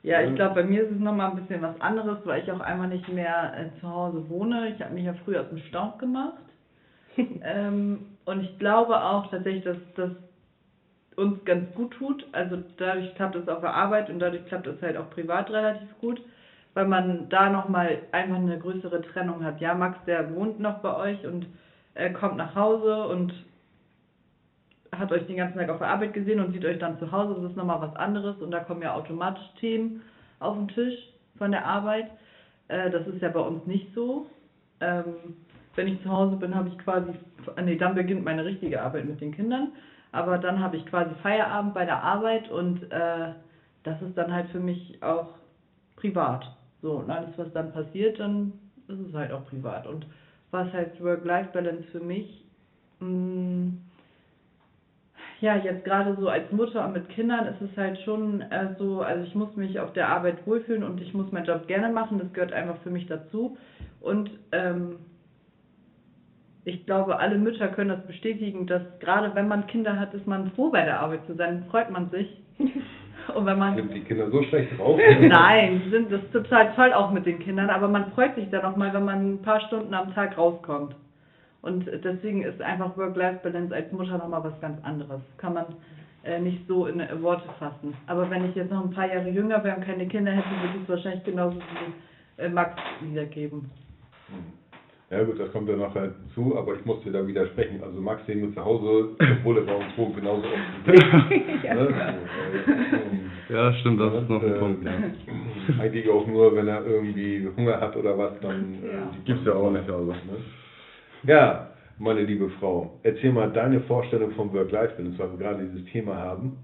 Ja, 0.02 0.22
ich 0.22 0.34
glaube, 0.34 0.54
bei 0.54 0.64
mir 0.64 0.82
ist 0.82 0.92
es 0.92 0.98
nochmal 0.98 1.30
ein 1.30 1.36
bisschen 1.36 1.60
was 1.60 1.78
anderes, 1.80 2.18
weil 2.24 2.42
ich 2.42 2.50
auch 2.50 2.60
einmal 2.60 2.88
nicht 2.88 3.08
mehr 3.08 3.52
äh, 3.56 3.80
zu 3.80 3.88
Hause 3.88 4.28
wohne. 4.28 4.72
Ich 4.74 4.82
habe 4.82 4.94
mich 4.94 5.04
ja 5.04 5.14
früher 5.24 5.42
aus 5.42 5.48
dem 5.50 5.58
Staub 5.58 5.98
gemacht. 5.98 6.42
ähm, 7.16 8.06
und 8.24 8.40
ich 8.42 8.58
glaube 8.58 9.02
auch 9.02 9.30
tatsächlich, 9.30 9.64
dass 9.64 9.76
das 9.96 10.10
uns 11.16 11.44
ganz 11.44 11.72
gut 11.74 11.92
tut. 11.92 12.24
Also 12.32 12.58
dadurch 12.78 13.14
klappt 13.14 13.36
es 13.36 13.48
auf 13.48 13.60
der 13.60 13.74
Arbeit 13.74 14.08
und 14.08 14.20
dadurch 14.20 14.46
klappt 14.46 14.66
es 14.66 14.80
halt 14.80 14.96
auch 14.96 15.10
privat 15.10 15.50
relativ 15.50 15.88
gut, 16.00 16.22
weil 16.74 16.86
man 16.86 17.28
da 17.28 17.50
nochmal 17.50 17.98
einfach 18.12 18.36
eine 18.36 18.58
größere 18.58 19.02
Trennung 19.02 19.44
hat. 19.44 19.60
Ja, 19.60 19.74
Max, 19.74 19.98
der 20.06 20.34
wohnt 20.34 20.60
noch 20.60 20.78
bei 20.78 20.96
euch 20.96 21.26
und 21.26 21.46
äh, 21.94 22.10
kommt 22.10 22.36
nach 22.36 22.54
Hause 22.54 23.06
und 23.08 23.32
hat 24.92 25.12
euch 25.12 25.26
den 25.26 25.36
ganzen 25.36 25.58
Tag 25.58 25.68
auf 25.68 25.78
der 25.78 25.88
Arbeit 25.88 26.12
gesehen 26.12 26.40
und 26.40 26.52
sieht 26.52 26.64
euch 26.64 26.78
dann 26.78 26.98
zu 26.98 27.10
Hause. 27.10 27.34
Das 27.40 27.50
ist 27.50 27.56
nochmal 27.56 27.80
was 27.80 27.94
anderes 27.96 28.36
und 28.40 28.50
da 28.50 28.60
kommen 28.60 28.82
ja 28.82 28.94
automatisch 28.94 29.48
Themen 29.58 30.02
auf 30.38 30.56
den 30.56 30.68
Tisch 30.68 30.98
von 31.38 31.50
der 31.50 31.64
Arbeit. 31.64 32.10
Äh, 32.68 32.90
das 32.90 33.06
ist 33.06 33.20
ja 33.20 33.28
bei 33.28 33.40
uns 33.40 33.66
nicht 33.66 33.92
so. 33.94 34.26
Ähm, 34.80 35.36
wenn 35.76 35.88
ich 35.88 36.02
zu 36.02 36.10
Hause 36.10 36.36
bin, 36.36 36.54
habe 36.54 36.68
ich 36.68 36.78
quasi, 36.78 37.12
nee, 37.62 37.76
dann 37.76 37.94
beginnt 37.94 38.24
meine 38.24 38.44
richtige 38.44 38.82
Arbeit 38.82 39.06
mit 39.06 39.20
den 39.20 39.32
Kindern. 39.32 39.72
Aber 40.12 40.38
dann 40.38 40.60
habe 40.60 40.76
ich 40.76 40.86
quasi 40.86 41.10
Feierabend 41.22 41.74
bei 41.74 41.84
der 41.84 42.02
Arbeit 42.02 42.50
und 42.50 42.82
äh, 42.90 43.32
das 43.84 44.02
ist 44.02 44.18
dann 44.18 44.32
halt 44.32 44.48
für 44.50 44.58
mich 44.58 45.00
auch 45.02 45.28
privat. 45.96 46.50
So, 46.82 46.92
und 46.92 47.10
alles, 47.10 47.30
was 47.36 47.52
dann 47.52 47.72
passiert, 47.72 48.18
dann 48.18 48.52
ist 48.88 49.00
es 49.08 49.14
halt 49.14 49.32
auch 49.32 49.46
privat. 49.46 49.86
Und 49.86 50.06
was 50.50 50.72
heißt 50.72 51.02
Work-Life-Balance 51.02 51.84
für 51.92 52.00
mich? 52.00 52.44
Mh, 53.00 53.72
ja, 55.40 55.56
jetzt 55.56 55.84
gerade 55.84 56.16
so 56.20 56.28
als 56.28 56.50
Mutter 56.52 56.86
mit 56.88 57.08
Kindern 57.08 57.46
ist 57.46 57.62
es 57.62 57.74
halt 57.76 57.98
schon 58.00 58.42
äh, 58.42 58.74
so, 58.78 59.00
also 59.00 59.24
ich 59.24 59.34
muss 59.34 59.56
mich 59.56 59.80
auf 59.80 59.92
der 59.94 60.08
Arbeit 60.08 60.46
wohlfühlen 60.46 60.84
und 60.84 61.00
ich 61.00 61.14
muss 61.14 61.32
meinen 61.32 61.46
Job 61.46 61.66
gerne 61.66 61.88
machen, 61.90 62.18
das 62.18 62.32
gehört 62.32 62.52
einfach 62.52 62.76
für 62.82 62.90
mich 62.90 63.06
dazu. 63.06 63.56
Und 64.00 64.30
ähm, 64.52 64.96
ich 66.64 66.84
glaube, 66.84 67.18
alle 67.18 67.38
Mütter 67.38 67.68
können 67.68 67.88
das 67.88 68.06
bestätigen, 68.06 68.66
dass 68.66 68.82
gerade 69.00 69.34
wenn 69.34 69.48
man 69.48 69.66
Kinder 69.66 69.98
hat, 69.98 70.12
ist 70.12 70.26
man 70.26 70.50
froh 70.52 70.70
bei 70.70 70.84
der 70.84 71.00
Arbeit 71.00 71.24
zu 71.26 71.34
sein, 71.34 71.64
freut 71.70 71.90
man 71.90 72.10
sich. 72.10 72.28
Und 73.34 73.46
wenn 73.46 73.58
man 73.58 73.76
Sind 73.76 73.94
die 73.94 74.00
Kinder 74.00 74.30
so 74.30 74.42
schlecht 74.42 74.78
drauf? 74.78 74.98
Nein, 75.20 75.82
sind 75.90 76.12
das 76.12 76.22
ist 76.22 76.32
total 76.32 76.72
toll 76.74 76.92
auch 76.92 77.10
mit 77.10 77.26
den 77.26 77.38
Kindern, 77.38 77.70
aber 77.70 77.88
man 77.88 78.12
freut 78.12 78.34
sich 78.34 78.48
dann 78.50 78.64
auch 78.64 78.76
mal, 78.76 78.92
wenn 78.92 79.04
man 79.04 79.34
ein 79.34 79.42
paar 79.42 79.60
Stunden 79.60 79.94
am 79.94 80.14
Tag 80.14 80.36
rauskommt. 80.36 80.94
Und 81.62 81.86
deswegen 81.86 82.42
ist 82.42 82.60
einfach 82.62 82.96
Work-Life-Balance 82.96 83.74
als 83.74 83.92
Mutter 83.92 84.16
nochmal 84.16 84.42
was 84.44 84.58
ganz 84.60 84.82
anderes. 84.82 85.20
Kann 85.36 85.54
man 85.54 85.66
äh, 86.24 86.38
nicht 86.38 86.66
so 86.66 86.86
in 86.86 87.00
äh, 87.00 87.22
Worte 87.22 87.48
fassen. 87.58 87.94
Aber 88.06 88.28
wenn 88.30 88.48
ich 88.48 88.54
jetzt 88.54 88.70
noch 88.70 88.84
ein 88.84 88.90
paar 88.90 89.12
Jahre 89.12 89.28
jünger 89.28 89.62
wäre 89.64 89.76
und 89.76 89.84
keine 89.84 90.06
Kinder 90.06 90.32
hätte, 90.32 90.48
würde 90.48 90.76
ich 90.76 90.82
es 90.82 90.88
wahrscheinlich 90.88 91.24
genauso 91.24 91.56
wie 91.56 92.42
äh, 92.42 92.48
Max 92.48 92.76
wiedergeben. 93.00 93.70
Ja 95.10 95.24
gut, 95.24 95.40
das 95.40 95.50
kommt 95.50 95.68
ja 95.68 95.74
noch 95.74 95.92
dazu, 95.92 96.56
aber 96.56 96.74
ich 96.76 96.84
muss 96.84 97.02
dir 97.02 97.10
da 97.10 97.26
widersprechen. 97.26 97.82
Also 97.82 98.00
Max 98.00 98.24
sehen 98.26 98.42
wir 98.42 98.54
zu 98.54 98.64
Hause, 98.64 99.08
obwohl 99.38 99.58
er 99.58 99.64
bei 99.64 99.74
uns 99.74 99.98
wohnt, 99.98 100.14
genauso 100.16 100.46
aus. 100.46 100.54
Ja. 101.64 101.74
ne? 101.74 101.88
so, 103.48 103.52
äh, 103.52 103.56
ja, 103.56 103.72
stimmt, 103.74 104.00
das 104.00 104.22
ist 104.22 104.28
noch 104.28 104.40
ein 104.42 104.54
äh, 104.54 104.58
Punkt. 104.58 104.84
Ja. 104.84 104.92
Eigentlich 105.80 106.08
auch 106.08 106.26
nur, 106.28 106.54
wenn 106.54 106.68
er 106.68 106.86
irgendwie 106.86 107.46
Hunger 107.56 107.80
hat 107.80 107.96
oder 107.96 108.16
was, 108.16 108.38
dann 108.40 108.74
äh, 108.84 108.86
Ja. 108.94 109.10
Gibt's 109.24 109.44
man 109.44 109.54
ja 109.54 109.60
auch 109.60 109.70
nicht, 109.72 109.90
also. 109.90 110.12
Ne? 110.12 110.16
Ja, 111.24 111.70
meine 111.98 112.22
liebe 112.22 112.48
Frau, 112.60 112.98
erzähl 113.02 113.32
mal 113.32 113.50
deine 113.50 113.80
Vorstellung 113.80 114.30
vom 114.32 114.52
Work-Life-Balance, 114.52 115.18
weil 115.18 115.30
wir 115.32 115.38
gerade 115.38 115.64
dieses 115.64 115.90
Thema 115.90 116.14
haben. 116.16 116.56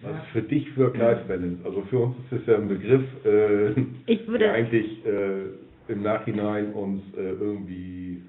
Was 0.00 0.12
ist 0.12 0.28
für 0.32 0.42
dich 0.42 0.76
Work-Life-Balance? 0.78 1.58
Also 1.64 1.82
für 1.90 1.98
uns 1.98 2.16
ist 2.30 2.40
das 2.40 2.46
ja 2.46 2.54
ein 2.62 2.68
Begriff, 2.68 3.02
äh, 3.26 3.70
Ich 4.06 4.26
würde- 4.28 4.38
der 4.44 4.52
eigentlich 4.54 5.04
äh, 5.04 5.48
im 5.88 6.02
Nachhinein 6.02 6.72
uns 6.72 7.02
äh, 7.14 7.20
irgendwie 7.20 8.22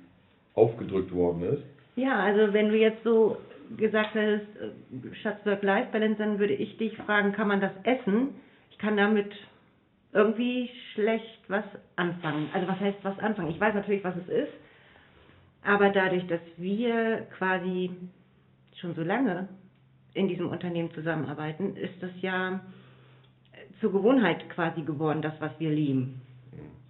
aufgedrückt 0.55 1.13
worden 1.13 1.43
ist. 1.43 1.63
Ja, 1.95 2.19
also 2.19 2.53
wenn 2.53 2.69
du 2.69 2.77
jetzt 2.77 3.03
so 3.03 3.37
gesagt 3.77 4.15
hättest, 4.15 4.47
äh, 4.57 5.15
Schatz 5.21 5.45
Work-Life-Balance, 5.45 6.17
dann 6.17 6.39
würde 6.39 6.53
ich 6.53 6.77
dich 6.77 6.95
fragen, 6.97 7.31
kann 7.33 7.47
man 7.47 7.61
das 7.61 7.71
essen? 7.83 8.35
Ich 8.71 8.77
kann 8.77 8.97
damit 8.97 9.31
irgendwie 10.13 10.69
schlecht 10.93 11.39
was 11.47 11.65
anfangen. 11.95 12.49
Also 12.53 12.67
was 12.67 12.79
heißt 12.79 12.97
was 13.03 13.19
anfangen? 13.19 13.51
Ich 13.51 13.59
weiß 13.59 13.75
natürlich, 13.75 14.03
was 14.03 14.15
es 14.15 14.29
ist, 14.29 14.53
aber 15.63 15.89
dadurch, 15.89 16.25
dass 16.27 16.41
wir 16.57 17.27
quasi 17.37 17.91
schon 18.79 18.95
so 18.95 19.03
lange 19.03 19.47
in 20.13 20.27
diesem 20.27 20.49
Unternehmen 20.49 20.91
zusammenarbeiten, 20.93 21.75
ist 21.75 22.01
das 22.01 22.11
ja 22.21 22.61
zur 23.79 23.91
Gewohnheit 23.91 24.49
quasi 24.49 24.81
geworden, 24.81 25.21
das, 25.21 25.33
was 25.39 25.51
wir 25.59 25.69
lieben. 25.69 26.21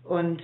Und 0.03 0.41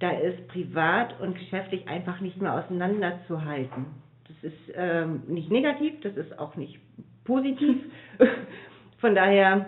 da 0.00 0.10
ist 0.10 0.46
privat 0.48 1.20
und 1.20 1.36
geschäftlich 1.38 1.86
einfach 1.88 2.20
nicht 2.20 2.40
mehr 2.40 2.54
auseinanderzuhalten. 2.54 3.86
Das 4.28 4.52
ist 4.52 4.72
ähm, 4.74 5.22
nicht 5.26 5.50
negativ, 5.50 5.94
das 6.02 6.16
ist 6.16 6.38
auch 6.38 6.54
nicht 6.56 6.78
positiv. 7.24 7.76
Von 8.98 9.14
daher, 9.14 9.66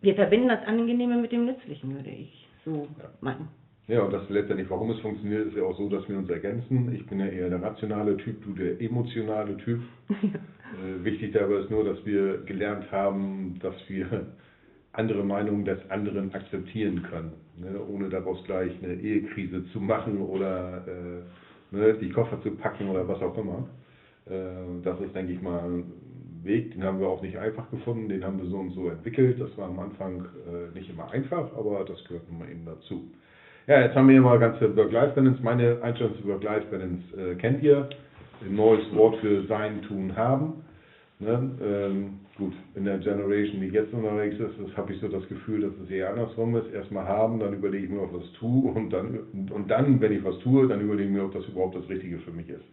wir 0.00 0.14
verbinden 0.14 0.48
das 0.48 0.64
Angenehme 0.66 1.16
mit 1.16 1.32
dem 1.32 1.46
Nützlichen, 1.46 1.94
würde 1.94 2.10
ich 2.10 2.48
so 2.64 2.88
Ja. 2.98 3.10
meinen. 3.20 3.48
Ja, 3.86 4.02
und 4.02 4.12
das 4.12 4.28
letztendlich, 4.28 4.68
warum 4.68 4.90
es 4.90 5.00
funktioniert, 5.00 5.46
ist 5.48 5.56
ja 5.56 5.62
auch 5.62 5.76
so, 5.78 5.88
dass 5.88 6.06
wir 6.10 6.18
uns 6.18 6.28
ergänzen. 6.28 6.92
Ich 6.94 7.06
bin 7.06 7.20
ja 7.20 7.26
eher 7.26 7.48
der 7.48 7.62
rationale 7.62 8.18
Typ, 8.18 8.44
du 8.44 8.52
der 8.52 8.80
emotionale 8.80 9.56
Typ. 9.58 9.80
Äh, 10.68 11.02
wichtig 11.02 11.32
dabei 11.32 11.54
ist 11.60 11.70
nur, 11.70 11.82
dass 11.82 12.04
wir 12.04 12.42
gelernt 12.44 12.92
haben, 12.92 13.58
dass 13.62 13.74
wir 13.88 14.26
andere 14.98 15.22
Meinungen 15.22 15.64
des 15.64 15.78
anderen 15.90 16.34
akzeptieren 16.34 17.02
können, 17.04 17.32
ne, 17.56 17.80
ohne 17.88 18.08
daraus 18.08 18.42
gleich 18.44 18.72
eine 18.82 18.94
Ehekrise 18.94 19.64
zu 19.72 19.80
machen 19.80 20.20
oder 20.20 20.84
äh, 20.86 21.76
ne, 21.76 21.94
die 21.94 22.10
Koffer 22.10 22.42
zu 22.42 22.50
packen 22.50 22.88
oder 22.88 23.06
was 23.06 23.22
auch 23.22 23.36
immer. 23.38 23.68
Äh, 24.26 24.82
das 24.82 25.00
ist, 25.00 25.14
denke 25.14 25.32
ich 25.32 25.40
mal, 25.40 25.60
ein 25.60 25.84
Weg, 26.42 26.72
den 26.72 26.84
haben 26.84 27.00
wir 27.00 27.08
auch 27.08 27.22
nicht 27.22 27.38
einfach 27.38 27.70
gefunden, 27.70 28.08
den 28.08 28.24
haben 28.24 28.38
wir 28.38 28.48
so 28.48 28.58
und 28.58 28.70
so 28.70 28.88
entwickelt. 28.88 29.40
Das 29.40 29.56
war 29.56 29.68
am 29.68 29.78
Anfang 29.78 30.26
äh, 30.46 30.76
nicht 30.76 30.90
immer 30.90 31.10
einfach, 31.10 31.56
aber 31.56 31.84
das 31.84 32.02
gehört 32.04 32.28
nun 32.28 32.40
mal 32.40 32.50
eben 32.50 32.64
dazu. 32.64 33.10
Ja, 33.68 33.82
jetzt 33.82 33.94
haben 33.94 34.08
wir 34.08 34.14
hier 34.14 34.22
mal 34.22 34.38
ganze 34.38 34.74
Work-Life-Balance. 34.76 35.42
Meine 35.42 35.82
Einstellung 35.82 36.16
zu 36.16 36.26
Work-Life-Balance 36.26 37.04
äh, 37.16 37.34
kennt 37.36 37.62
ihr. 37.62 37.88
Ein 38.40 38.56
neues 38.56 38.84
Wort 38.94 39.16
für 39.16 39.44
sein, 39.46 39.82
tun, 39.82 40.16
haben. 40.16 40.64
Ne? 41.20 41.50
Ähm, 41.60 42.20
gut, 42.36 42.52
in 42.76 42.84
der 42.84 42.98
Generation, 42.98 43.60
die 43.60 43.68
jetzt 43.68 43.92
unterwegs 43.92 44.36
ist, 44.38 44.76
habe 44.76 44.92
ich 44.92 45.00
so 45.00 45.08
das 45.08 45.26
Gefühl, 45.28 45.62
dass 45.62 45.72
es 45.82 45.90
eher 45.90 46.10
andersrum 46.10 46.54
ist. 46.56 46.72
Erstmal 46.72 47.06
haben, 47.06 47.40
dann 47.40 47.54
überlege 47.54 47.86
ich 47.86 47.90
mir, 47.90 48.02
ob 48.02 48.10
ich 48.10 48.22
was 48.22 48.32
tue 48.34 48.70
und 48.70 48.90
dann, 48.90 49.18
und 49.50 49.68
dann, 49.68 50.00
wenn 50.00 50.12
ich 50.12 50.22
was 50.22 50.38
tue, 50.38 50.68
dann 50.68 50.80
überlege 50.80 51.08
ich 51.08 51.14
mir, 51.16 51.24
ob 51.24 51.32
das 51.32 51.46
überhaupt 51.48 51.74
das 51.74 51.88
Richtige 51.88 52.18
für 52.20 52.30
mich 52.30 52.48
ist. 52.48 52.64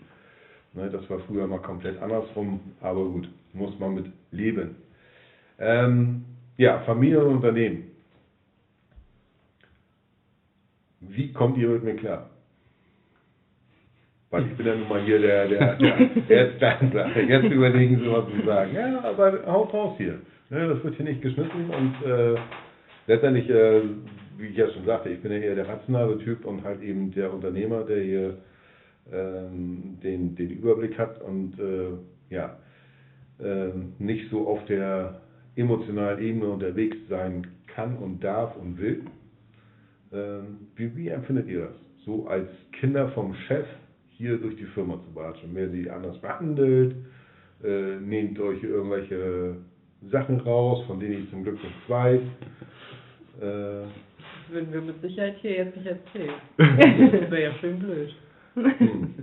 Ne? 0.74 0.90
Das 0.92 1.10
war 1.10 1.20
früher 1.20 1.48
mal 1.48 1.62
komplett 1.62 2.00
andersrum, 2.00 2.60
aber 2.82 3.06
gut, 3.06 3.30
muss 3.54 3.78
man 3.80 3.96
mit 3.96 4.12
leben. 4.30 4.76
Ähm, 5.58 6.26
ja, 6.58 6.80
Familie 6.82 7.26
und 7.26 7.38
Unternehmen. 7.38 7.86
Wie 11.00 11.32
kommt 11.34 11.58
ihr 11.58 11.70
mit 11.70 11.84
mir 11.84 11.96
klar? 11.96 12.30
Weil 14.36 14.48
ich 14.48 14.58
bin 14.58 14.66
ja 14.66 14.76
nun 14.76 14.90
mal 14.90 15.02
hier 15.02 15.20
der, 15.20 15.48
der, 15.48 15.76
der, 16.28 16.52
Standard. 16.58 17.16
Jetzt 17.16 17.46
überlegen 17.46 18.02
Sie, 18.02 18.12
was 18.12 18.26
Sie 18.28 18.46
sagen. 18.46 18.72
Ja, 18.76 19.02
aber 19.02 19.46
haut 19.46 19.74
raus 19.74 19.94
hier. 19.98 20.20
Ne, 20.50 20.68
das 20.68 20.84
wird 20.84 20.96
hier 20.96 21.06
nicht 21.06 21.22
geschnitten 21.22 21.70
und 21.70 21.96
äh, 22.06 22.36
letztendlich, 23.08 23.50
äh, 23.50 23.82
wie 24.38 24.48
ich 24.48 24.58
ja 24.58 24.70
schon 24.70 24.84
sagte, 24.86 25.08
ich 25.08 25.22
bin 25.22 25.32
ja 25.32 25.38
eher 25.38 25.56
der 25.56 25.70
rationale 25.70 26.18
Typ 26.18 26.44
und 26.44 26.66
halt 26.66 26.84
eben 26.84 27.12
der 27.14 27.34
Unternehmer, 27.34 27.86
der 27.86 28.04
hier 28.04 28.38
ähm, 29.10 30.00
den, 30.04 30.36
den 30.36 30.50
Überblick 30.50 31.00
hat 31.00 31.22
und 31.22 31.58
äh, 31.58 32.34
ja, 32.36 32.58
ähm, 33.42 33.94
nicht 34.00 34.30
so 34.32 34.50
auf 34.50 34.66
der 34.66 35.22
emotionalen 35.56 36.22
Ebene 36.22 36.50
unterwegs 36.50 36.98
sein 37.08 37.48
kann 37.68 37.96
und 37.96 38.22
darf 38.22 38.58
und 38.58 38.80
will. 38.80 39.06
Ähm, 40.12 40.68
wie, 40.76 40.94
wie 40.98 41.08
empfindet 41.08 41.48
ihr 41.48 41.62
das? 41.62 41.76
So 42.06 42.28
als 42.28 42.50
Kinder 42.74 43.08
vom 43.12 43.34
Chef 43.48 43.66
hier 44.18 44.38
durch 44.38 44.56
die 44.56 44.66
Firma 44.66 44.96
zu 44.96 45.16
watschen. 45.16 45.50
Wer 45.54 45.70
sie 45.70 45.90
anders 45.90 46.18
behandelt, 46.20 46.96
äh, 47.64 47.96
nehmt 48.00 48.40
euch 48.40 48.64
irgendwelche 48.64 49.56
Sachen 50.12 50.40
raus, 50.42 50.84
von 50.88 51.00
denen 51.00 51.24
ich 51.24 51.30
zum 51.30 51.44
Glück 51.44 51.62
nichts 51.64 51.90
weiß. 51.90 52.22
Äh, 53.42 53.42
Das 53.42 54.50
würden 54.50 54.74
wir 54.74 54.82
mit 54.82 55.02
Sicherheit 55.02 55.36
hier 55.42 55.52
jetzt 55.58 55.76
nicht 55.76 55.88
erzählen. 55.88 56.34
Das 57.22 57.32
wäre 57.32 57.44
ja 57.44 57.54
schön 57.60 57.80
blöd. 57.80 58.16
hm. 58.56 59.16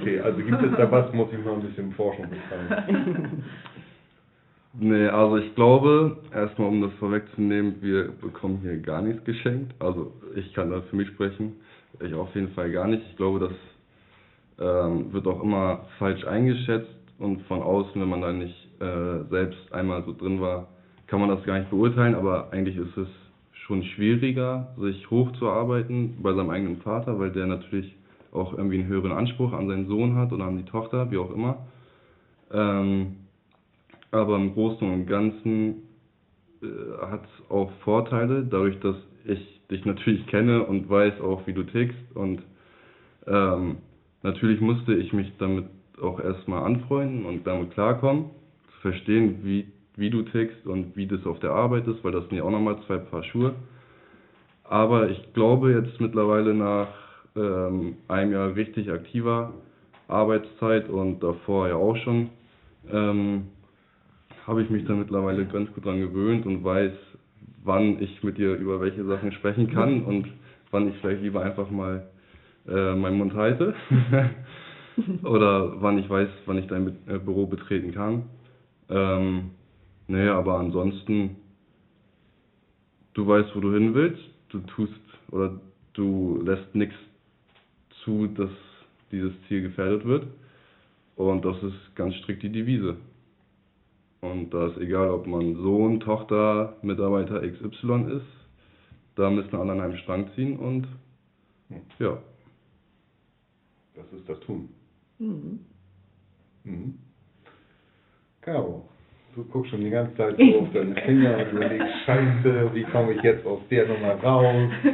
okay, 0.00 0.20
also 0.20 0.38
gibt 0.38 0.62
es 0.62 0.76
da 0.76 0.90
was, 0.90 1.12
muss 1.12 1.28
ich 1.32 1.44
mal 1.44 1.54
ein 1.54 1.62
bisschen 1.62 1.92
Forschung 1.92 2.26
betreiben. 2.30 3.42
Nee, 4.80 5.08
also 5.08 5.38
ich 5.38 5.54
glaube, 5.56 6.18
erstmal 6.32 6.68
um 6.68 6.80
das 6.82 6.92
vorwegzunehmen, 7.00 7.76
wir 7.80 8.12
bekommen 8.20 8.58
hier 8.62 8.76
gar 8.76 9.02
nichts 9.02 9.24
geschenkt. 9.24 9.74
Also 9.80 10.12
ich 10.36 10.52
kann 10.54 10.70
da 10.70 10.82
für 10.82 10.94
mich 10.94 11.08
sprechen, 11.08 11.54
ich 12.00 12.14
auf 12.14 12.32
jeden 12.36 12.50
Fall 12.50 12.70
gar 12.70 12.86
nicht. 12.86 13.02
Ich 13.10 13.16
glaube, 13.16 13.40
das 13.40 13.52
ähm, 14.60 15.12
wird 15.12 15.26
auch 15.26 15.42
immer 15.42 15.86
falsch 15.98 16.24
eingeschätzt 16.24 16.88
und 17.18 17.42
von 17.42 17.62
außen, 17.62 18.00
wenn 18.00 18.08
man 18.08 18.20
da 18.20 18.32
nicht 18.32 18.68
äh, 18.80 19.24
selbst 19.30 19.72
einmal 19.72 20.04
so 20.04 20.12
drin 20.12 20.40
war, 20.40 20.68
kann 21.06 21.20
man 21.20 21.28
das 21.28 21.42
gar 21.44 21.58
nicht 21.58 21.70
beurteilen, 21.70 22.14
aber 22.14 22.52
eigentlich 22.52 22.76
ist 22.76 22.96
es 22.96 23.08
schon 23.52 23.82
schwieriger, 23.82 24.74
sich 24.78 25.10
hochzuarbeiten 25.10 26.22
bei 26.22 26.32
seinem 26.32 26.50
eigenen 26.50 26.78
Vater, 26.78 27.18
weil 27.18 27.30
der 27.30 27.46
natürlich 27.46 27.94
auch 28.32 28.52
irgendwie 28.56 28.78
einen 28.78 28.88
höheren 28.88 29.12
Anspruch 29.12 29.52
an 29.52 29.68
seinen 29.68 29.88
Sohn 29.88 30.16
hat 30.16 30.32
oder 30.32 30.44
an 30.44 30.56
die 30.56 30.64
Tochter, 30.64 31.10
wie 31.10 31.18
auch 31.18 31.30
immer. 31.30 31.66
Ähm, 32.52 33.16
aber 34.10 34.36
im 34.36 34.54
Großen 34.54 34.90
und 34.90 35.06
Ganzen 35.06 35.82
äh, 36.62 36.66
hat 37.06 37.24
es 37.24 37.50
auch 37.50 37.70
Vorteile, 37.84 38.44
dadurch, 38.44 38.78
dass 38.80 38.96
ich 39.24 39.60
dich 39.70 39.84
natürlich 39.84 40.26
kenne 40.28 40.64
und 40.64 40.88
weiß 40.88 41.20
auch, 41.20 41.46
wie 41.46 41.52
du 41.52 41.62
tickst. 41.64 42.16
Und 42.16 42.42
ähm, 43.26 43.78
natürlich 44.22 44.60
musste 44.60 44.94
ich 44.94 45.12
mich 45.12 45.32
damit 45.38 45.66
auch 46.00 46.20
erstmal 46.20 46.64
anfreunden 46.64 47.24
und 47.24 47.46
damit 47.46 47.72
klarkommen, 47.72 48.26
zu 48.74 48.80
verstehen, 48.80 49.40
wie, 49.42 49.66
wie 49.96 50.10
du 50.10 50.22
tickst 50.22 50.66
und 50.66 50.96
wie 50.96 51.06
das 51.06 51.24
auf 51.26 51.40
der 51.40 51.50
Arbeit 51.50 51.86
ist, 51.86 52.02
weil 52.04 52.12
das 52.12 52.28
sind 52.28 52.36
ja 52.36 52.44
auch 52.44 52.50
nochmal 52.50 52.78
zwei 52.86 52.98
Paar 52.98 53.24
Schuhe. 53.24 53.54
Aber 54.64 55.08
ich 55.08 55.32
glaube 55.32 55.72
jetzt 55.72 56.00
mittlerweile 56.00 56.54
nach 56.54 56.88
ähm, 57.36 57.96
einem 58.06 58.32
Jahr 58.32 58.54
richtig 58.54 58.90
aktiver 58.90 59.54
Arbeitszeit 60.08 60.88
und 60.88 61.22
davor 61.22 61.68
ja 61.68 61.76
auch 61.76 61.96
schon, 61.96 62.30
ähm, 62.90 63.48
habe 64.46 64.62
ich 64.62 64.70
mich 64.70 64.84
da 64.86 64.94
mittlerweile 64.94 65.44
ganz 65.46 65.72
gut 65.74 65.84
dran 65.84 66.00
gewöhnt 66.00 66.46
und 66.46 66.64
weiß, 66.64 66.92
wann 67.64 68.02
ich 68.02 68.22
mit 68.22 68.38
dir 68.38 68.54
über 68.54 68.80
welche 68.80 69.04
Sachen 69.04 69.32
sprechen 69.32 69.70
kann 69.70 70.02
und 70.02 70.26
wann 70.70 70.88
ich 70.88 70.96
vielleicht 71.00 71.22
lieber 71.22 71.42
einfach 71.42 71.70
mal 71.70 72.06
äh, 72.68 72.94
meinen 72.94 73.18
Mund 73.18 73.34
halte. 73.34 73.74
Oder 75.22 75.80
wann 75.80 75.98
ich 75.98 76.08
weiß, 76.08 76.28
wann 76.46 76.58
ich 76.58 76.66
dein 76.66 76.88
äh, 77.06 77.18
Büro 77.18 77.46
betreten 77.46 77.92
kann. 77.92 78.24
Ähm, 78.90 79.50
nee, 80.08 80.28
aber 80.28 80.58
ansonsten, 80.58 81.36
du 83.14 83.26
weißt, 83.26 83.54
wo 83.54 83.60
du 83.60 83.72
hin 83.72 83.94
willst, 83.94 84.22
du 84.48 84.60
tust 84.60 84.92
oder 85.30 85.60
du 85.92 86.40
lässt 86.44 86.74
nichts 86.74 86.96
zu, 88.04 88.26
dass 88.28 88.50
dieses 89.12 89.32
Ziel 89.46 89.62
gefährdet 89.62 90.04
wird. 90.04 90.26
Und 91.16 91.44
das 91.44 91.62
ist 91.62 91.96
ganz 91.96 92.14
strikt 92.16 92.42
die 92.42 92.50
Devise. 92.50 92.96
Und 94.20 94.52
da 94.52 94.68
ist 94.68 94.78
egal, 94.78 95.10
ob 95.10 95.26
man 95.26 95.56
Sohn, 95.56 96.00
Tochter, 96.00 96.76
Mitarbeiter 96.82 97.40
XY 97.40 98.16
ist, 98.16 98.26
da 99.14 99.30
müssen 99.30 99.54
alle 99.56 99.72
an 99.72 99.80
einem 99.80 99.96
Strang 99.98 100.30
ziehen 100.34 100.58
und 100.58 100.86
ja. 101.98 102.18
Das 103.98 104.12
ist 104.20 104.28
das 104.28 104.38
Tun. 104.40 104.68
Mhm. 105.18 105.58
Mhm. 106.64 106.94
Caro, 108.40 108.88
du 109.34 109.44
guckst 109.44 109.70
schon 109.70 109.80
die 109.80 109.90
ganze 109.90 110.14
Zeit 110.16 110.36
so 110.38 110.60
auf 110.60 110.72
deine 110.72 110.94
Finger 111.04 111.36
und 111.38 111.52
überlegst, 111.52 111.88
scheiße, 112.06 112.70
wie 112.74 112.84
komme 112.84 113.12
ich 113.14 113.22
jetzt 113.22 113.44
aus 113.44 113.60
der 113.70 113.86
Nummer 113.88 114.14
raus? 114.22 114.70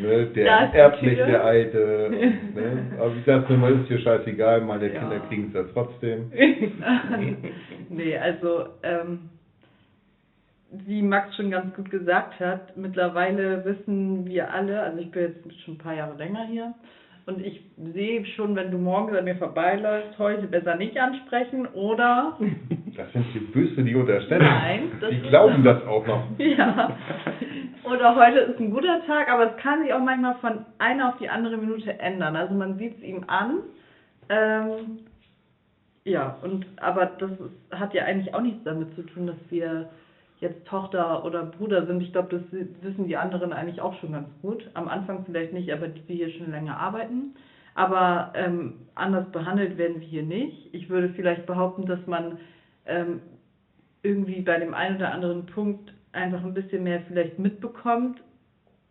Ne, 0.00 0.26
der 0.28 0.72
Tür. 0.98 1.26
der 1.26 1.44
Alte. 1.44 2.10
Ne? 2.54 2.96
Aber 2.98 3.14
wie 3.14 3.22
das 3.24 3.48
Nummer 3.48 3.68
ist 3.68 3.86
hier 3.88 3.98
scheißegal, 4.00 4.62
meine 4.62 4.92
Ja. 4.92 4.98
Kinder 5.00 5.20
kriegen 5.28 5.48
es 5.48 5.54
ja 5.54 5.64
trotzdem. 5.72 6.32
nee, 7.90 8.16
also 8.16 8.66
ähm, 8.82 9.28
wie 10.72 11.02
Max 11.02 11.36
schon 11.36 11.50
ganz 11.50 11.74
gut 11.76 11.90
gesagt 11.90 12.40
hat, 12.40 12.76
mittlerweile 12.76 13.64
wissen 13.64 14.26
wir 14.26 14.52
alle, 14.52 14.80
also 14.82 14.98
ich 14.98 15.10
bin 15.10 15.22
jetzt 15.22 15.60
schon 15.62 15.74
ein 15.74 15.78
paar 15.78 15.94
Jahre 15.94 16.16
länger 16.16 16.46
hier 16.46 16.74
und 17.26 17.44
ich 17.44 17.62
sehe 17.92 18.24
schon, 18.26 18.56
wenn 18.56 18.70
du 18.70 18.78
morgens 18.78 19.16
an 19.16 19.24
mir 19.24 19.36
vorbeiläufst, 19.36 20.18
heute 20.18 20.46
besser 20.46 20.76
nicht 20.76 20.98
ansprechen 20.98 21.66
oder 21.66 22.36
Das 22.96 23.10
sind 23.12 23.24
die 23.32 23.38
Böse, 23.38 23.82
die 23.82 23.94
unterstellen. 23.94 24.42
Nein, 24.42 24.92
das 25.00 25.10
Die 25.10 25.20
glauben 25.22 25.64
das 25.64 25.82
auch 25.86 26.06
noch. 26.06 26.24
ja. 26.38 26.96
Oder 27.84 28.16
heute 28.16 28.38
ist 28.40 28.60
ein 28.60 28.70
guter 28.70 29.04
Tag, 29.06 29.30
aber 29.30 29.50
es 29.50 29.56
kann 29.56 29.82
sich 29.82 29.92
auch 29.92 30.00
manchmal 30.00 30.34
von 30.36 30.66
einer 30.78 31.08
auf 31.08 31.18
die 31.18 31.28
andere 31.28 31.56
Minute 31.56 31.98
ändern. 31.98 32.36
Also 32.36 32.54
man 32.54 32.76
sieht 32.76 32.98
es 32.98 33.02
ihm 33.02 33.24
an. 33.26 33.60
Ähm, 34.28 34.98
ja, 36.04 36.36
und 36.42 36.66
aber 36.76 37.06
das 37.06 37.30
hat 37.70 37.94
ja 37.94 38.04
eigentlich 38.04 38.34
auch 38.34 38.42
nichts 38.42 38.62
damit 38.64 38.94
zu 38.94 39.02
tun, 39.02 39.26
dass 39.26 39.36
wir 39.48 39.88
jetzt 40.42 40.66
Tochter 40.66 41.24
oder 41.24 41.44
Bruder 41.44 41.86
sind. 41.86 42.02
Ich 42.02 42.12
glaube, 42.12 42.36
das 42.36 42.42
wissen 42.82 43.06
die 43.06 43.16
anderen 43.16 43.52
eigentlich 43.52 43.80
auch 43.80 43.94
schon 44.00 44.12
ganz 44.12 44.28
gut. 44.42 44.68
Am 44.74 44.88
Anfang 44.88 45.24
vielleicht 45.24 45.52
nicht, 45.52 45.72
aber 45.72 45.86
die 45.86 46.02
wir 46.08 46.16
hier 46.16 46.30
schon 46.30 46.50
länger 46.50 46.76
arbeiten. 46.76 47.34
Aber 47.74 48.32
ähm, 48.34 48.74
anders 48.96 49.30
behandelt 49.30 49.78
werden 49.78 50.00
wir 50.00 50.06
hier 50.06 50.24
nicht. 50.24 50.68
Ich 50.72 50.90
würde 50.90 51.10
vielleicht 51.10 51.46
behaupten, 51.46 51.86
dass 51.86 52.04
man 52.06 52.38
ähm, 52.86 53.20
irgendwie 54.02 54.40
bei 54.42 54.58
dem 54.58 54.74
einen 54.74 54.96
oder 54.96 55.12
anderen 55.12 55.46
Punkt 55.46 55.94
einfach 56.10 56.42
ein 56.42 56.54
bisschen 56.54 56.82
mehr 56.82 57.02
vielleicht 57.06 57.38
mitbekommt. 57.38 58.20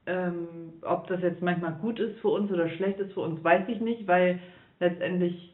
Ähm, 0.05 0.47
ob 0.81 1.07
das 1.07 1.21
jetzt 1.21 1.41
manchmal 1.41 1.73
gut 1.73 1.99
ist 1.99 2.17
für 2.21 2.29
uns 2.29 2.49
oder 2.49 2.69
schlecht 2.69 2.99
ist 2.99 3.13
für 3.13 3.19
uns, 3.19 3.43
weiß 3.43 3.67
ich 3.67 3.81
nicht, 3.81 4.07
weil 4.07 4.39
letztendlich 4.79 5.53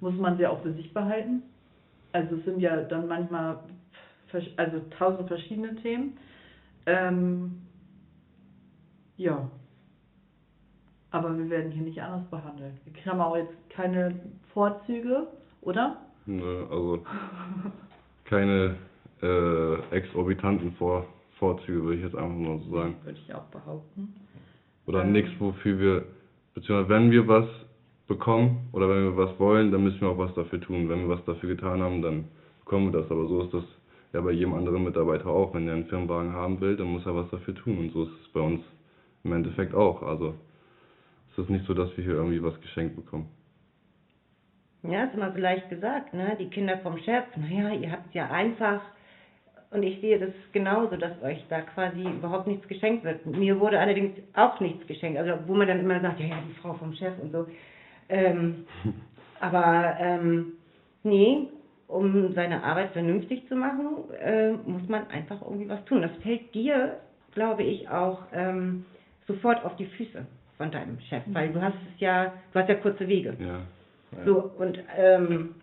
muss 0.00 0.14
man 0.14 0.36
sie 0.36 0.46
auch 0.46 0.60
für 0.62 0.72
sich 0.74 0.92
behalten. 0.92 1.42
Also 2.12 2.36
es 2.36 2.44
sind 2.44 2.60
ja 2.60 2.76
dann 2.82 3.08
manchmal 3.08 3.58
also 4.56 4.80
tausend 4.98 5.28
verschiedene 5.28 5.74
Themen. 5.76 6.16
Ähm, 6.86 7.62
ja. 9.16 9.50
Aber 11.10 11.36
wir 11.36 11.50
werden 11.50 11.72
hier 11.72 11.82
nicht 11.82 12.00
anders 12.00 12.28
behandelt. 12.30 12.74
Wir 12.84 13.12
haben 13.12 13.20
auch 13.20 13.36
jetzt 13.36 13.52
keine 13.70 14.14
Vorzüge, 14.52 15.26
oder? 15.60 15.96
Nö, 16.26 16.66
also 16.70 17.04
keine 18.24 18.76
äh, 19.22 19.96
exorbitanten 19.96 20.72
Vor 20.72 21.06
Vorzüge, 21.38 21.82
würde 21.82 21.96
ich 21.96 22.04
jetzt 22.04 22.14
einfach 22.16 22.36
mal 22.36 22.58
so 22.60 22.76
sagen. 22.76 22.96
Würde 23.02 23.18
ich 23.18 23.34
auch 23.34 23.44
behaupten. 23.44 24.14
Oder 24.86 25.02
Ähm. 25.04 25.12
nichts, 25.12 25.30
wofür 25.38 25.78
wir, 25.78 26.04
beziehungsweise 26.54 26.88
wenn 26.88 27.10
wir 27.10 27.26
was 27.26 27.46
bekommen 28.06 28.68
oder 28.72 28.88
wenn 28.88 29.04
wir 29.04 29.16
was 29.16 29.38
wollen, 29.38 29.72
dann 29.72 29.82
müssen 29.82 30.00
wir 30.00 30.08
auch 30.08 30.18
was 30.18 30.34
dafür 30.34 30.60
tun. 30.60 30.88
Wenn 30.88 31.08
wir 31.08 31.16
was 31.16 31.24
dafür 31.24 31.48
getan 31.48 31.80
haben, 31.80 32.02
dann 32.02 32.24
bekommen 32.64 32.92
wir 32.92 33.00
das. 33.00 33.10
Aber 33.10 33.26
so 33.26 33.42
ist 33.42 33.54
das 33.54 33.64
ja 34.12 34.20
bei 34.20 34.32
jedem 34.32 34.54
anderen 34.54 34.84
Mitarbeiter 34.84 35.26
auch. 35.26 35.54
Wenn 35.54 35.68
er 35.68 35.74
einen 35.74 35.86
Firmenwagen 35.86 36.32
haben 36.32 36.60
will, 36.60 36.76
dann 36.76 36.88
muss 36.88 37.06
er 37.06 37.14
was 37.14 37.30
dafür 37.30 37.54
tun. 37.54 37.78
Und 37.78 37.92
so 37.92 38.04
ist 38.04 38.20
es 38.22 38.28
bei 38.32 38.40
uns 38.40 38.62
im 39.24 39.32
Endeffekt 39.32 39.74
auch. 39.74 40.02
Also 40.02 40.34
es 41.32 41.38
ist 41.38 41.50
nicht 41.50 41.66
so, 41.66 41.74
dass 41.74 41.96
wir 41.96 42.04
hier 42.04 42.14
irgendwie 42.14 42.42
was 42.42 42.60
geschenkt 42.60 42.96
bekommen. 42.96 43.28
Ja, 44.82 45.04
ist 45.04 45.14
immer 45.14 45.32
so 45.32 45.38
leicht 45.38 45.68
gesagt, 45.68 46.14
ne? 46.14 46.36
Die 46.40 46.48
Kinder 46.48 46.78
vom 46.78 46.96
Chef, 46.98 47.24
naja, 47.36 47.74
ihr 47.74 47.92
habt 47.92 48.08
es 48.08 48.14
ja 48.14 48.30
einfach. 48.30 48.80
Und 49.70 49.82
ich 49.84 50.00
sehe 50.00 50.18
das 50.18 50.30
genauso, 50.52 50.96
dass 50.96 51.22
euch 51.22 51.44
da 51.48 51.60
quasi 51.60 52.02
überhaupt 52.02 52.48
nichts 52.48 52.66
geschenkt 52.66 53.04
wird. 53.04 53.24
Mir 53.26 53.60
wurde 53.60 53.78
allerdings 53.78 54.18
auch 54.34 54.58
nichts 54.58 54.84
geschenkt. 54.86 55.18
Also 55.18 55.34
wo 55.46 55.54
man 55.54 55.68
dann 55.68 55.80
immer 55.80 56.00
sagt, 56.00 56.18
ja, 56.18 56.26
ja, 56.26 56.38
die 56.48 56.54
Frau 56.54 56.74
vom 56.74 56.92
Chef 56.94 57.12
und 57.20 57.30
so. 57.30 57.46
Ähm, 58.08 58.64
aber 59.40 59.96
ähm, 60.00 60.54
nee, 61.04 61.46
um 61.90 62.32
seine 62.34 62.62
Arbeit 62.62 62.92
vernünftig 62.92 63.46
zu 63.48 63.56
machen, 63.56 64.10
äh, 64.20 64.52
muss 64.52 64.88
man 64.88 65.08
einfach 65.08 65.42
irgendwie 65.42 65.68
was 65.68 65.84
tun. 65.84 66.02
Das 66.02 66.12
fällt 66.22 66.54
dir, 66.54 66.98
glaube 67.34 67.62
ich, 67.62 67.88
auch 67.88 68.22
ähm, 68.32 68.84
sofort 69.26 69.64
auf 69.64 69.76
die 69.76 69.86
Füße 69.86 70.24
von 70.56 70.70
deinem 70.70 71.00
Chef, 71.08 71.22
weil 71.28 71.50
du 71.50 71.60
hast 71.60 71.74
es 71.94 72.00
ja, 72.00 72.32
du 72.52 72.60
hast 72.60 72.68
ja 72.68 72.74
kurze 72.76 73.08
Wege. 73.08 73.36
Ja. 73.38 73.60
So, 74.24 74.50
und 74.58 74.78
ähm, 74.98 75.54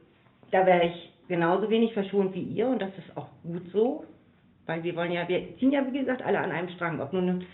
da 0.52 0.66
wäre 0.66 0.88
ich 0.88 1.14
genauso 1.28 1.70
wenig 1.70 1.94
verschont 1.94 2.34
wie 2.34 2.42
ihr 2.42 2.68
und 2.68 2.82
das 2.82 2.90
ist 2.98 3.16
auch 3.16 3.28
gut 3.44 3.70
so, 3.72 4.06
weil 4.66 4.84
wir 4.84 4.96
wollen 4.96 5.12
ja, 5.12 5.28
wir 5.28 5.58
ziehen 5.58 5.72
ja 5.72 5.86
wie 5.92 6.00
gesagt 6.00 6.22
alle 6.22 6.40
an 6.40 6.52
einem 6.52 6.70
Strang, 6.70 7.00
ob 7.02 7.14
nun 7.14 7.46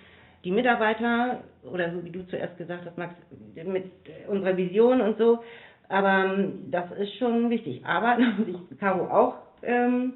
die 0.44 0.52
Mitarbeiter 0.52 1.42
oder 1.64 1.92
so 1.92 2.04
wie 2.04 2.12
du 2.12 2.26
zuerst 2.28 2.58
gesagt 2.58 2.86
hast, 2.86 2.98
Max, 2.98 3.16
mit 3.56 3.92
unserer 4.28 4.56
Vision 4.56 5.02
und 5.02 5.18
so, 5.18 5.44
aber 5.90 6.26
ähm, 6.26 6.72
das 6.72 6.92
ist 7.00 7.16
schon 7.18 7.50
wichtig. 7.50 7.86
Aber, 7.86 8.18
da 8.20 8.26
muss 8.38 8.48
ich 8.48 8.80
Caro 8.80 9.06
auch 9.06 9.36
ähm, 9.62 10.14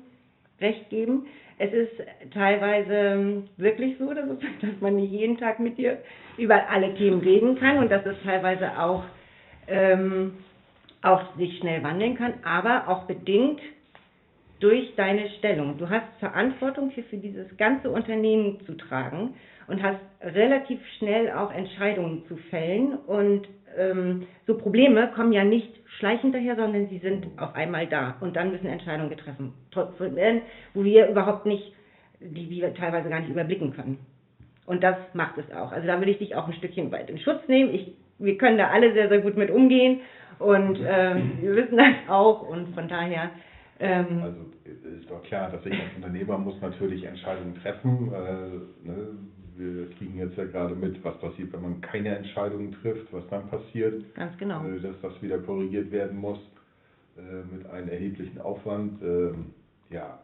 recht 0.59 0.89
geben, 0.89 1.27
es 1.59 1.73
ist 1.73 2.33
teilweise 2.33 2.93
ähm, 2.93 3.43
wirklich 3.57 3.97
so, 3.97 4.13
dass, 4.13 4.25
es, 4.29 4.39
dass 4.61 4.81
man 4.81 4.95
nicht 4.95 5.11
jeden 5.11 5.37
Tag 5.37 5.59
mit 5.59 5.77
dir 5.77 5.97
über 6.37 6.69
alle 6.69 6.93
Themen 6.95 7.21
reden 7.21 7.57
kann 7.57 7.77
und 7.79 7.91
dass 7.91 8.05
es 8.05 8.15
teilweise 8.23 8.79
auch 8.79 9.03
ähm, 9.67 10.33
auch 11.01 11.35
sich 11.37 11.57
schnell 11.59 11.83
wandeln 11.83 12.15
kann, 12.15 12.33
aber 12.43 12.87
auch 12.87 13.03
bedingt 13.03 13.61
durch 14.59 14.95
deine 14.95 15.29
Stellung. 15.37 15.77
Du 15.77 15.89
hast 15.89 16.05
Verantwortung 16.19 16.89
hier 16.89 17.03
für 17.05 17.17
dieses 17.17 17.55
ganze 17.57 17.91
Unternehmen 17.91 18.59
zu 18.65 18.75
tragen 18.75 19.35
und 19.67 19.83
hast 19.83 19.99
relativ 20.21 20.79
schnell 20.97 21.31
auch 21.31 21.53
Entscheidungen 21.53 22.25
zu 22.27 22.37
fällen. 22.49 22.97
Und 23.05 23.47
ähm, 23.77 24.23
so 24.45 24.57
Probleme 24.57 25.11
kommen 25.15 25.31
ja 25.31 25.43
nicht 25.43 25.71
schleichend 25.97 26.35
daher, 26.35 26.55
sondern 26.55 26.87
sie 26.87 26.99
sind 26.99 27.27
auf 27.37 27.55
einmal 27.55 27.87
da 27.87 28.15
und 28.19 28.35
dann 28.35 28.51
müssen 28.51 28.67
Entscheidungen 28.67 29.09
getroffen 29.09 29.53
werden, 30.15 30.41
wo 30.73 30.83
wir 30.83 31.07
überhaupt 31.07 31.45
nicht, 31.45 31.73
die 32.19 32.49
wir 32.49 32.73
teilweise 32.73 33.09
gar 33.09 33.19
nicht 33.19 33.29
überblicken 33.29 33.73
können. 33.73 33.99
Und 34.65 34.83
das 34.83 34.97
macht 35.13 35.37
es 35.37 35.49
auch. 35.55 35.71
Also 35.71 35.87
da 35.87 36.01
will 36.01 36.09
ich 36.09 36.17
dich 36.17 36.35
auch 36.35 36.47
ein 36.47 36.53
Stückchen 36.53 36.91
weit 36.91 37.09
in 37.09 37.19
Schutz 37.19 37.47
nehmen. 37.47 37.73
Ich, 37.73 37.93
wir 38.19 38.37
können 38.37 38.57
da 38.57 38.67
alle 38.67 38.93
sehr, 38.93 39.07
sehr 39.07 39.19
gut 39.19 39.37
mit 39.37 39.49
umgehen 39.49 40.01
und 40.39 40.79
ähm, 40.85 41.37
wir 41.41 41.55
wissen 41.55 41.77
das 41.77 42.09
auch 42.09 42.41
und 42.41 42.73
von 42.75 42.87
daher 42.87 43.31
ähm, 43.79 44.21
Also 44.23 44.39
äh, 44.65 44.97
ist 44.99 45.09
doch 45.09 45.23
klar, 45.23 45.51
dass 45.51 45.65
ich 45.65 45.73
als 45.73 45.95
Unternehmer 45.95 46.37
muss 46.37 46.59
natürlich 46.61 47.03
Entscheidungen 47.03 47.55
treffen. 47.61 48.11
Äh, 48.13 48.87
ne? 48.87 49.07
Wir 49.57 49.89
kriegen 49.97 50.17
jetzt 50.17 50.37
ja 50.37 50.45
gerade 50.45 50.75
mit, 50.75 51.03
was 51.03 51.17
passiert, 51.19 51.51
wenn 51.51 51.61
man 51.63 51.81
keine 51.81 52.15
Entscheidungen 52.15 52.75
trifft, 52.81 53.11
was 53.11 53.27
dann 53.29 53.49
passiert, 53.49 54.03
ganz 54.13 54.37
genau. 54.37 54.63
äh, 54.63 54.79
dass 54.79 54.99
das 55.01 55.19
wieder 55.21 55.39
korrigiert 55.39 55.91
werden 55.91 56.17
muss 56.17 56.37
äh, 57.17 57.55
mit 57.55 57.67
einem 57.69 57.89
erheblichen 57.89 58.39
Aufwand. 58.39 59.01
Ähm, 59.01 59.53
ja, 59.89 60.19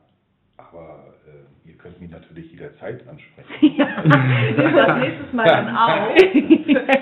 aber 0.57 1.15
äh, 1.25 1.67
ihr 1.69 1.75
könnt 1.77 1.99
mich 1.99 2.11
natürlich 2.11 2.51
jederzeit 2.51 3.01
ansprechen. 3.07 3.77
das 3.79 4.97
nächstes 4.99 5.33
Mal 5.33 5.45
dann 5.45 5.69
auch. 5.75 6.09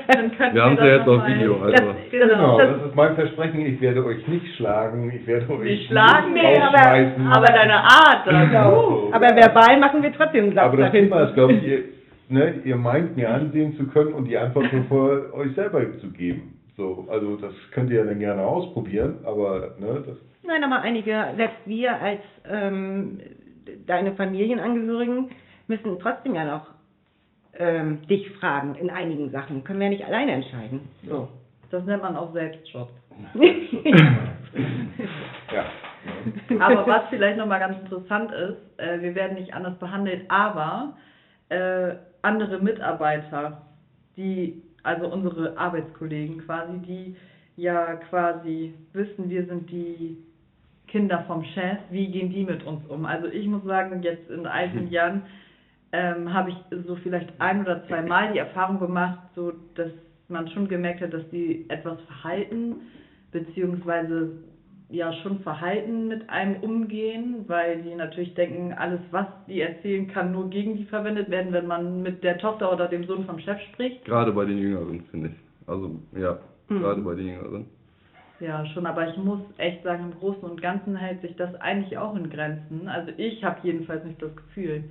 dann 0.08 0.54
Wir 0.56 0.64
haben 0.64 0.74
es 0.76 0.80
ja 0.80 0.86
jetzt 0.86 1.06
noch 1.06 1.22
auf 1.22 1.28
Video, 1.28 1.62
also. 1.62 1.86
Das, 1.86 1.96
Genau, 2.12 2.58
das, 2.58 2.70
das 2.78 2.88
ist 2.88 2.96
mein 2.96 3.16
Versprechen. 3.16 3.66
Ich 3.66 3.82
werde 3.82 4.06
euch 4.06 4.26
nicht 4.28 4.56
schlagen, 4.56 5.12
ich 5.14 5.28
werde 5.28 5.50
euch 5.50 5.64
Nicht 5.64 5.88
schlagen, 5.88 6.34
nicht 6.34 6.44
nee, 6.44 6.60
aber, 6.60 7.36
aber 7.36 7.46
deine 7.48 7.76
Art. 7.76 8.24
Genau. 8.26 9.10
aber 9.12 9.28
verbal 9.36 9.80
machen 9.80 10.02
wir 10.02 10.14
trotzdem 10.14 10.54
Satz 10.54 10.64
Aber 10.64 10.78
das. 10.78 10.92
Thema 10.92 11.24
ist, 11.24 11.34
glaube 11.34 11.54
ich, 11.54 11.64
ihr, 11.64 11.84
ne, 12.32 12.62
ihr 12.64 12.76
meint 12.76 13.16
mir 13.16 13.30
ansehen 13.30 13.76
zu 13.78 13.88
können 13.88 14.14
und 14.14 14.26
die 14.26 14.38
Antwort 14.38 14.72
nur 14.72 14.84
vor 14.86 15.34
euch 15.34 15.54
selber 15.56 15.82
zu 16.00 16.12
geben. 16.12 16.60
So, 16.78 17.08
also 17.10 17.36
das 17.36 17.54
könnt 17.72 17.90
ihr 17.92 18.00
ja 18.00 18.06
dann 18.06 18.20
gerne 18.20 18.44
ausprobieren, 18.44 19.20
aber 19.24 19.76
ne, 19.80 20.04
das 20.06 20.18
Nein, 20.44 20.64
aber 20.64 20.82
einige, 20.82 21.34
selbst 21.38 21.60
wir 21.66 22.02
als 22.02 22.22
ähm, 22.50 23.20
deine 23.86 24.14
Familienangehörigen, 24.14 25.30
müssen 25.68 26.00
trotzdem 26.00 26.36
ja 26.36 26.46
noch 26.46 26.68
ähm, 27.58 28.06
dich 28.08 28.30
fragen 28.32 28.76
in 28.76 28.90
einigen 28.90 29.30
Sachen. 29.32 29.64
Können 29.64 29.80
wir 29.80 29.86
ja 29.86 29.92
nicht 29.92 30.06
alleine 30.06 30.32
entscheiden. 30.34 30.82
So. 31.08 31.30
das 31.70 31.86
nennt 31.86 32.02
man 32.02 32.16
auch 32.16 32.34
Selbstschutz. 32.34 32.90
ja. 35.54 35.66
Aber 36.60 36.88
was 36.88 37.04
vielleicht 37.10 37.38
nochmal 37.38 37.60
ganz 37.60 37.78
interessant 37.80 38.32
ist, 38.32 38.58
äh, 38.80 39.02
wir 39.02 39.14
werden 39.16 39.36
nicht 39.36 39.54
anders 39.54 39.78
behandelt, 39.78 40.26
aber 40.30 40.98
äh, 41.50 41.94
andere 42.22 42.60
Mitarbeiter, 42.60 43.62
die, 44.18 44.62
also 44.84 45.08
unsere 45.08 45.58
Arbeitskollegen 45.58 46.40
quasi, 46.46 46.80
die 46.80 47.16
ja 47.56 47.96
quasi 47.96 48.74
wissen, 48.94 49.30
wir 49.30 49.46
sind 49.46 49.70
die 49.70 50.18
Kinder 50.88 51.24
vom 51.26 51.44
Chef, 51.44 51.78
wie 51.90 52.08
gehen 52.08 52.30
die 52.30 52.44
mit 52.44 52.64
uns 52.66 52.86
um? 52.88 53.06
Also 53.06 53.28
ich 53.28 53.48
muss 53.48 53.64
sagen, 53.64 54.02
jetzt 54.04 54.30
in 54.30 54.44
den 54.44 54.88
Jahren 54.92 55.24
ähm, 55.94 56.34
habe 56.34 56.52
ich 56.52 56.58
so 56.86 56.96
vielleicht 56.98 57.30
ein 57.40 57.62
oder 57.62 57.86
zwei 57.88 58.02
Mal 58.02 58.34
die 58.34 58.40
Erfahrung 58.40 58.80
gemacht, 58.80 59.20
so 59.36 59.54
dass 59.76 59.92
man 60.28 60.48
schon 60.50 60.68
gemerkt 60.68 61.02
hat, 61.02 61.14
dass 61.14 61.28
die 61.30 61.66
etwas 61.70 62.00
verhalten, 62.02 62.76
beziehungsweise 63.32 64.32
ja 64.92 65.14
schon 65.14 65.40
verhalten 65.40 66.08
mit 66.08 66.30
einem 66.30 66.62
umgehen, 66.62 67.46
weil 67.48 67.82
die 67.82 67.96
natürlich 67.96 68.34
denken, 68.34 68.74
alles 68.74 69.00
was 69.12 69.26
die 69.48 69.62
erzählen, 69.62 70.08
kann 70.08 70.32
nur 70.32 70.50
gegen 70.50 70.76
die 70.76 70.86
verwendet 70.86 71.30
werden, 71.30 71.54
wenn 71.54 71.68
man 71.68 72.02
mit 72.04 72.24
der 72.24 72.38
Tochter 72.38 72.72
oder 72.72 72.88
dem 72.88 73.06
Sohn 73.06 73.26
vom 73.26 73.40
Chef 73.40 73.60
spricht. 73.74 74.04
Gerade 74.06 74.32
bei 74.34 74.46
den 74.46 74.58
Jüngeren, 74.58 75.02
finde 75.12 75.30
ich. 75.30 75.68
Also, 75.68 76.00
ja, 76.16 76.38
Mhm. 76.70 76.80
gerade 76.80 77.02
bei 77.02 77.16
den 77.16 77.28
Jüngeren. 77.28 77.66
Ja, 78.40 78.66
schon, 78.68 78.86
aber 78.88 79.08
ich 79.08 79.18
muss 79.18 79.40
echt 79.58 79.84
sagen, 79.84 80.12
im 80.12 80.20
Großen 80.20 80.44
und 80.44 80.62
Ganzen 80.62 80.96
hält 80.96 81.22
sich 81.22 81.36
das 81.36 81.54
eigentlich 81.62 81.98
auch 81.98 82.16
in 82.16 82.30
Grenzen. 82.30 82.88
Also 82.88 83.12
ich 83.18 83.44
habe 83.44 83.60
jedenfalls 83.64 84.04
nicht 84.04 84.22
das 84.22 84.36
Gefühl. 84.36 84.84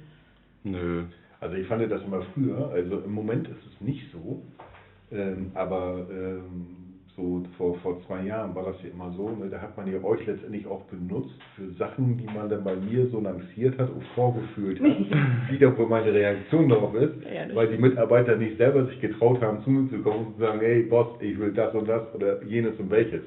Nö. 0.63 1.05
Also 1.41 1.57
ich 1.57 1.67
fand 1.67 1.91
das 1.91 2.03
immer 2.05 2.23
früher, 2.35 2.69
also 2.73 3.01
im 3.01 3.13
Moment 3.13 3.49
ist 3.49 3.67
es 3.67 3.81
nicht 3.81 4.13
so, 4.13 4.43
ähm, 5.11 5.51
aber 5.55 6.07
ähm, 6.11 6.77
so 7.21 7.43
vor, 7.57 7.75
vor 7.81 8.01
zwei 8.07 8.23
Jahren 8.23 8.55
war 8.55 8.65
das 8.65 8.77
ja 8.83 8.91
immer 8.91 9.13
so, 9.17 9.31
ne, 9.31 9.49
da 9.51 9.61
hat 9.61 9.77
man 9.77 9.91
ja 9.91 10.03
euch 10.03 10.27
letztendlich 10.27 10.67
auch 10.67 10.83
benutzt 10.85 11.39
für 11.55 11.69
Sachen, 11.79 12.17
die 12.19 12.27
man 12.27 12.49
dann 12.49 12.65
bei 12.65 12.75
mir 12.77 13.07
so 13.09 13.21
lanciert 13.21 13.79
hat 13.79 13.91
und 13.91 14.03
vorgefühlt 14.15 14.81
hat, 14.81 15.51
wie 15.51 15.59
da 15.59 15.77
wohl 15.77 15.87
meine 15.87 16.13
Reaktion 16.13 16.69
darauf 16.69 16.95
ist, 16.95 17.15
Ja, 17.25 17.55
weil 17.55 17.69
die 17.69 17.79
Mitarbeiter 17.79 18.37
nicht 18.37 18.57
selber 18.57 18.87
sich 18.87 19.01
getraut 19.01 19.41
haben, 19.43 19.63
zu 19.63 19.71
mir 19.71 19.91
zu 19.91 19.99
kommen 20.03 20.27
und 20.27 20.35
zu 20.35 20.41
sagen, 20.41 20.61
hey 20.61 20.83
Boss, 20.83 21.09
ich 21.21 21.39
will 21.39 21.53
das 21.53 21.75
und 21.75 21.89
das 21.89 22.03
oder 22.15 22.43
jenes 22.45 22.79
und 22.79 22.91
welches. 22.91 23.23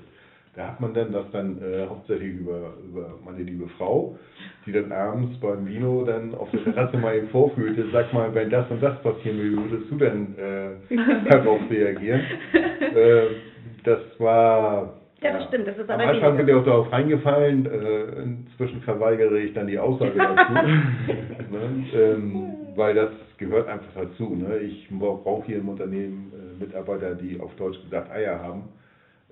Da 0.55 0.67
hat 0.67 0.79
man 0.79 0.93
dann 0.93 1.11
das 1.11 1.25
dann 1.31 1.57
äh, 1.63 1.87
hauptsächlich 1.87 2.35
über, 2.35 2.73
über 2.87 3.17
meine 3.25 3.41
liebe 3.41 3.67
Frau 3.77 4.17
die 4.65 4.71
dann 4.71 4.91
abends 4.91 5.37
beim 5.39 5.67
Vino 5.67 6.03
dann 6.05 6.33
auf 6.35 6.49
der 6.51 6.63
Terrasse 6.63 6.97
mal 6.97 7.15
eben 7.17 7.27
vorführte, 7.29 7.85
sag 7.91 8.13
mal, 8.13 8.33
wenn 8.33 8.49
das 8.49 8.69
und 8.69 8.81
das 8.81 9.01
passieren 9.01 9.37
würde, 9.37 9.71
würdest 9.71 9.91
du 9.91 9.95
denn 9.95 10.35
äh, 10.37 10.95
darauf 11.29 11.59
reagieren? 11.69 12.21
äh, 12.95 13.52
das 13.83 13.99
war. 14.19 14.93
Ja, 15.21 15.33
das 15.33 15.47
stimmt, 15.47 15.67
das 15.67 15.77
ist 15.77 15.89
Am 15.89 15.99
aber 16.01 16.09
Anfang 16.09 16.37
bin 16.37 16.47
ich 16.49 16.53
auch 16.53 16.65
darauf 16.65 16.91
reingefallen, 16.91 17.65
äh, 17.65 18.21
inzwischen 18.23 18.81
verweigere 18.81 19.39
ich 19.39 19.53
dann 19.53 19.67
die 19.67 19.79
Aussage 19.79 20.13
dazu. 20.17 20.53
ne? 20.53 21.85
ähm, 21.93 22.53
weil 22.75 22.93
das 22.93 23.11
gehört 23.37 23.69
einfach 23.69 23.93
dazu. 23.95 24.35
Ne? 24.35 24.57
Ich 24.57 24.89
brauche 24.89 25.45
hier 25.45 25.57
im 25.59 25.69
Unternehmen 25.69 26.33
äh, 26.33 26.63
Mitarbeiter, 26.63 27.15
die 27.15 27.39
auf 27.39 27.55
Deutsch 27.55 27.81
gesagt 27.83 28.11
Eier 28.11 28.39
haben. 28.39 28.63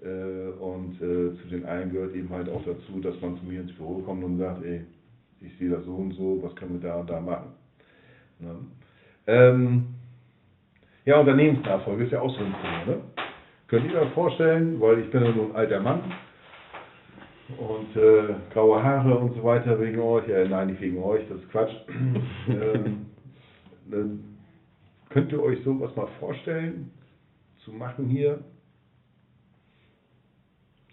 Äh, 0.02 0.52
und 0.60 0.98
zu 0.98 1.48
den 1.50 1.66
Eiern 1.66 1.92
gehört 1.92 2.16
eben 2.16 2.30
halt 2.30 2.50
auch 2.50 2.64
dazu, 2.64 3.02
dass 3.02 3.20
man 3.20 3.38
zu 3.38 3.46
mir 3.46 3.60
ins 3.60 3.74
Büro 3.74 4.00
kommt 4.00 4.24
und 4.24 4.38
sagt, 4.38 4.64
ey, 4.64 4.82
ich 5.42 5.58
sehe 5.58 5.70
das 5.70 5.84
so 5.86 5.96
und 5.96 6.14
so, 6.14 6.40
was 6.42 6.56
können 6.56 6.82
wir 6.82 6.90
da 6.90 6.96
und 6.96 7.10
da 7.10 7.20
machen. 7.20 7.54
Ne? 8.40 8.56
Ähm, 9.28 9.86
ja, 11.06 11.20
Unternehmensnachfolge 11.20 12.04
ist 12.04 12.12
ja 12.12 12.22
auch 12.22 12.30
so 12.36 12.44
ein 12.44 12.54
Thema. 12.62 12.86
Ne? 12.86 13.02
Könnt 13.72 13.90
ihr 13.90 14.02
euch 14.02 14.12
vorstellen, 14.12 14.82
weil 14.82 15.00
ich 15.00 15.10
bin 15.12 15.24
ja 15.24 15.32
nur 15.32 15.46
ein 15.46 15.56
alter 15.56 15.80
Mann 15.80 16.02
und 17.58 17.96
äh, 17.96 18.34
graue 18.52 18.84
Haare 18.84 19.18
und 19.18 19.34
so 19.34 19.46
weiter 19.46 19.80
wegen 19.80 19.98
euch, 20.02 20.28
äh, 20.28 20.46
nein, 20.46 20.68
nicht 20.68 20.82
wegen 20.82 21.02
euch, 21.02 21.22
das 21.30 21.38
ist 21.38 21.50
Quatsch. 21.52 21.72
ähm, 22.50 23.06
dann 23.90 24.26
könnt 25.10 25.32
ihr 25.32 25.42
euch 25.42 25.64
sowas 25.64 25.96
mal 25.96 26.10
vorstellen, 26.20 26.92
zu 27.64 27.72
machen 27.72 28.08
hier, 28.08 28.40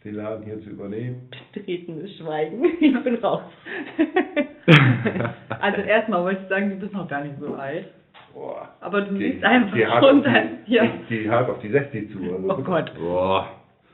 den 0.05 0.14
Laden 0.14 0.45
hier 0.45 0.61
zu 0.61 0.71
übernehmen? 0.71 1.31
Betretenes 1.53 2.17
Schweigen. 2.17 2.64
Ich 2.81 3.03
bin 3.03 3.17
raus. 3.17 3.43
Also 5.49 5.81
erstmal 5.81 6.23
wollte 6.23 6.43
ich 6.43 6.49
sagen, 6.49 6.71
du 6.71 6.77
bist 6.77 6.93
noch 6.93 7.09
gar 7.09 7.25
nicht 7.25 7.41
so 7.41 7.55
alt. 7.55 7.88
Boah, 8.38 8.68
Aber 8.81 9.01
du 9.01 9.14
die, 9.14 9.33
siehst 9.33 9.44
einfach 9.44 9.74
die 9.74 9.83
dein... 10.22 10.59
die, 10.66 10.74
Ja, 10.74 10.85
die, 11.09 11.18
die 11.24 11.29
hat 11.31 11.48
auf 11.51 11.59
die 11.61 11.70
60 11.70 12.12
zu. 12.12 12.18
Also 12.22 12.48
Oh 12.57 12.62
Gott. 12.62 12.92
Boah, 12.96 13.48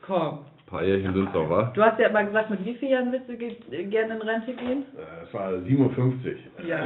komm. 0.05 0.39
ein 0.39 0.65
paar 0.67 0.83
Jährchen 0.83 1.13
sind's 1.15 1.31
doch, 1.33 1.49
wa? 1.49 1.71
Du 1.73 1.81
hast 1.81 1.99
ja 1.99 2.09
mal 2.09 2.25
gesagt, 2.27 2.51
mit 2.51 2.63
wie 2.63 2.75
vielen 2.75 2.91
Jahren 2.91 3.11
willst 3.11 3.27
du 3.27 3.35
ge 3.37 3.55
gerne 3.89 4.13
in 4.15 4.21
Rente 4.21 4.53
gehen? 4.53 4.83
Äh, 4.95 5.23
Es 5.25 5.33
war 5.33 5.59
57. 5.61 6.37
Ja. 6.67 6.77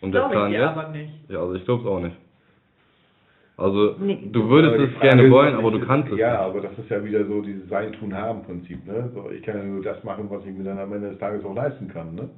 Und 0.00 0.12
der 0.12 0.20
Glaube 0.28 0.34
ich 0.34 0.38
Plan 0.38 0.52
jetzt? 0.52 0.62
aber 0.62 0.88
nicht. 0.90 1.12
Ja, 1.28 1.40
also 1.40 1.54
ich 1.54 1.64
glaub's 1.64 1.86
auch 1.86 1.98
nicht. 2.00 2.16
Also, 3.56 3.94
Nee. 4.00 4.28
du 4.32 4.48
würdest 4.48 4.94
es 4.94 5.00
gerne 5.00 5.30
wollen, 5.30 5.54
aber 5.54 5.68
ich 5.72 5.80
du 5.80 5.86
kannst 5.86 6.10
es 6.12 6.18
Ja, 6.18 6.30
nicht. 6.32 6.40
aber 6.40 6.60
das 6.60 6.78
ist 6.78 6.88
ja 6.90 7.04
wieder 7.04 7.24
so 7.24 7.40
dieses 7.40 7.68
Sein, 7.68 7.92
Tun, 7.94 8.14
Haben 8.14 8.42
Prinzip. 8.42 8.84
Ne? 8.86 9.10
So, 9.14 9.30
ich 9.30 9.42
kann 9.42 9.56
ja 9.56 9.62
nur 9.64 9.82
das 9.82 10.02
machen, 10.04 10.26
was 10.28 10.44
ich 10.44 10.52
mir 10.56 10.64
dann 10.64 10.78
am 10.78 10.92
Ende 10.92 11.10
des 11.10 11.18
Tages 11.18 11.44
auch 11.44 11.54
leisten 11.54 11.88
kann. 11.88 12.14
Ne? 12.14 12.28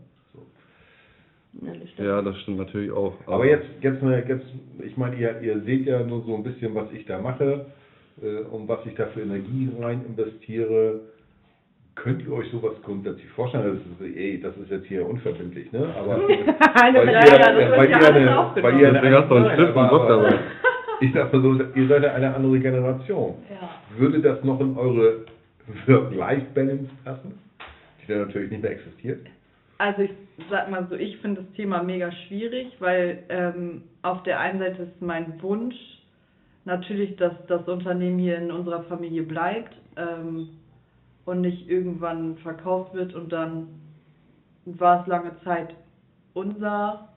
Ja, 1.63 1.73
das 1.73 1.89
stimmt. 1.91 2.09
Ja, 2.09 2.23
das 2.23 2.37
stimmt 2.41 2.59
natürlich 2.59 2.91
auch. 2.91 3.15
Aber 3.27 3.47
jetzt, 3.47 3.67
jetzt, 3.81 4.03
eine- 4.03 4.27
jetzt 4.29 4.47
ich 4.85 4.97
meine, 4.97 5.17
ihr, 5.17 5.41
ihr 5.41 5.61
seht 5.63 5.87
ja 5.87 6.03
nur 6.03 6.23
so 6.23 6.35
ein 6.35 6.43
bisschen, 6.43 6.75
was 6.75 6.91
ich 6.93 7.05
da 7.07 7.19
mache 7.19 7.67
äh, 8.23 8.41
und 8.51 8.69
was 8.69 8.85
ich 8.87 8.95
da 8.95 9.07
für 9.07 9.21
Energie 9.23 9.69
rein 9.81 10.03
investiere. 10.07 11.01
Könnt 11.95 12.21
ihr 12.27 12.33
euch 12.35 12.51
sowas 12.51 12.75
grundsätzlich 12.85 13.27
vorstellen? 13.31 13.81
Das 13.99 14.07
ist, 14.09 14.17
ey, 14.17 14.39
das 14.39 14.55
ist 14.59 14.71
jetzt 14.71 14.85
hier 14.87 15.09
unverbindlich, 15.09 15.73
ne? 15.73 15.89
Aber 15.99 16.17
Eine 16.29 16.99
weil 16.99 17.09
Ja, 17.09 17.25
ihr, 17.25 17.39
das 17.39 17.57
weil 17.57 17.95
eine, 17.95 18.39
aufgenommen. 18.39 18.75
weil 18.75 18.81
ihr 18.83 18.93
Deswegen 18.93 19.15
hast 19.15 19.31
du 19.31 19.35
einen 19.35 19.45
Nein, 19.47 19.55
Stift 19.57 19.71
und 19.73 19.79
aber- 19.79 19.89
Block 19.89 20.09
dabei. 20.09 20.39
Ich 21.01 21.13
sag 21.13 21.31
mal 21.31 21.43
so, 21.43 21.53
ihr 21.75 21.89
seid 21.89 22.03
ja 22.05 22.15
eine 22.15 22.35
andere 22.35 22.59
Generation. 22.59 23.35
Ja. 23.51 23.69
Würde 23.99 24.19
das 24.21 24.43
noch 24.45 24.59
in 24.61 24.77
eure 24.79 25.25
Work-Life-Balance 25.87 26.89
passen? 27.05 27.39
Die 28.03 28.07
dann 28.13 28.23
natürlich 28.27 28.51
nicht 28.51 28.63
mehr 28.63 28.73
existiert. 28.73 29.27
Also 29.79 30.03
ich 30.03 30.13
sag 30.51 30.71
mal 30.71 30.87
so, 30.89 30.95
ich 30.95 31.19
finde 31.19 31.43
das 31.43 31.53
Thema 31.53 31.83
mega 31.83 32.11
schwierig, 32.13 32.73
weil 32.79 33.25
ähm, 33.29 33.83
auf 34.03 34.23
der 34.23 34.41
einen 34.41 34.59
Seite 34.59 34.85
ist 34.85 35.03
mein 35.03 35.41
Wunsch 35.43 35.77
natürlich, 36.65 37.17
dass 37.17 37.33
das 37.47 37.67
Unternehmen 37.69 38.19
hier 38.19 38.39
in 38.39 38.51
unserer 38.51 38.83
Familie 38.85 39.23
bleibt 39.23 39.75
ähm, 39.97 40.49
und 41.25 41.43
nicht 41.43 41.69
irgendwann 41.69 42.37
verkauft 42.39 42.95
wird 42.95 43.15
und 43.15 43.33
dann 43.33 43.69
war 44.65 45.03
es 45.03 45.07
lange 45.07 45.33
Zeit 45.45 45.75
unser, 46.35 47.09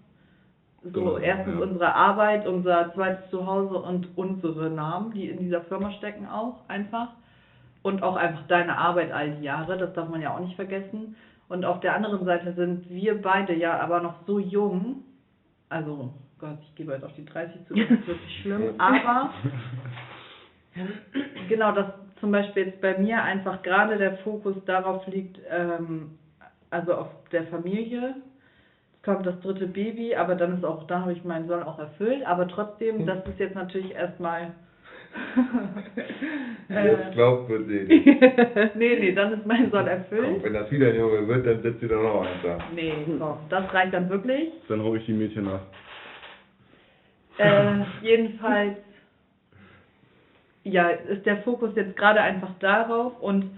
so 0.83 0.91
Genau, 0.91 1.17
erstens 1.17 1.55
ja. 1.55 1.65
unsere 1.65 1.95
Arbeit, 1.95 2.47
unser 2.47 2.93
zweites 2.93 3.29
Zuhause 3.31 3.75
und 3.75 4.07
unsere 4.17 4.69
Namen, 4.69 5.11
die 5.11 5.29
in 5.29 5.39
dieser 5.39 5.61
Firma 5.61 5.91
stecken 5.93 6.27
auch 6.27 6.67
einfach. 6.67 7.09
Und 7.81 8.03
auch 8.03 8.17
einfach 8.17 8.45
deine 8.47 8.77
Arbeit 8.77 9.11
all 9.11 9.31
die 9.31 9.43
Jahre, 9.43 9.77
das 9.77 9.93
darf 9.93 10.09
man 10.09 10.21
ja 10.21 10.35
auch 10.35 10.41
nicht 10.41 10.55
vergessen. 10.55 11.15
Und 11.49 11.65
auf 11.65 11.79
der 11.79 11.95
anderen 11.95 12.23
Seite 12.25 12.53
sind 12.53 12.89
wir 12.89 13.21
beide 13.21 13.55
ja 13.55 13.79
aber 13.79 14.01
noch 14.01 14.25
so 14.27 14.39
jung, 14.39 15.03
also 15.67 16.13
Gott, 16.39 16.57
ich 16.61 16.75
gebe 16.75 16.93
jetzt 16.93 17.03
auf 17.03 17.13
die 17.13 17.25
30 17.25 17.65
zu, 17.67 17.73
das 17.73 17.89
ist 17.89 18.07
wirklich 18.07 18.41
schlimm, 18.41 18.73
aber 18.77 19.31
genau, 21.49 21.71
dass 21.71 21.87
zum 22.19 22.31
Beispiel 22.31 22.67
jetzt 22.67 22.81
bei 22.81 22.97
mir 22.97 23.23
einfach 23.23 23.61
gerade 23.63 23.97
der 23.97 24.17
Fokus 24.17 24.55
darauf 24.65 25.05
liegt, 25.07 25.39
ähm, 25.49 26.19
also 26.69 26.93
auf 26.93 27.07
der 27.31 27.45
Familie. 27.47 28.15
Es 28.93 29.03
kommt 29.03 29.25
das 29.25 29.39
dritte 29.41 29.67
Baby, 29.67 30.15
aber 30.15 30.35
dann 30.35 30.57
ist 30.57 30.65
auch, 30.65 30.85
da 30.87 31.01
habe 31.01 31.13
ich 31.13 31.23
meinen 31.23 31.47
Soll 31.47 31.63
auch 31.63 31.79
erfüllt, 31.79 32.25
aber 32.25 32.47
trotzdem, 32.47 33.05
das 33.05 33.25
ist 33.25 33.39
jetzt 33.39 33.55
natürlich 33.55 33.93
erstmal. 33.93 34.53
Jetzt 36.69 37.09
äh, 37.09 37.11
glaubt 37.13 37.49
man 37.49 37.67
den. 37.67 37.87
nee, 38.75 38.97
nee, 38.99 39.11
dann 39.13 39.33
ist 39.33 39.45
mein 39.45 39.71
Soll 39.71 39.87
erfüllt. 39.87 40.43
Wenn 40.43 40.53
das 40.53 40.71
wieder 40.71 40.89
ein 40.89 40.95
Junge 40.95 41.27
wird, 41.27 41.45
dann 41.45 41.61
sitzt 41.61 41.81
ihr 41.81 41.89
da 41.89 41.95
noch 41.95 42.21
eins 42.21 42.41
da. 42.43 42.57
Nee, 42.73 42.93
komm, 43.17 43.37
das 43.49 43.73
reicht 43.73 43.93
dann 43.93 44.09
wirklich. 44.09 44.49
Dann 44.67 44.83
hole 44.83 44.99
ich 44.99 45.05
die 45.05 45.13
Mädchen 45.13 45.45
nach. 45.45 45.61
Äh, 47.37 47.85
jedenfalls, 48.01 48.77
ja, 50.63 50.89
ist 50.89 51.25
der 51.25 51.37
Fokus 51.37 51.71
jetzt 51.75 51.95
gerade 51.95 52.21
einfach 52.21 52.51
darauf 52.59 53.19
und 53.21 53.49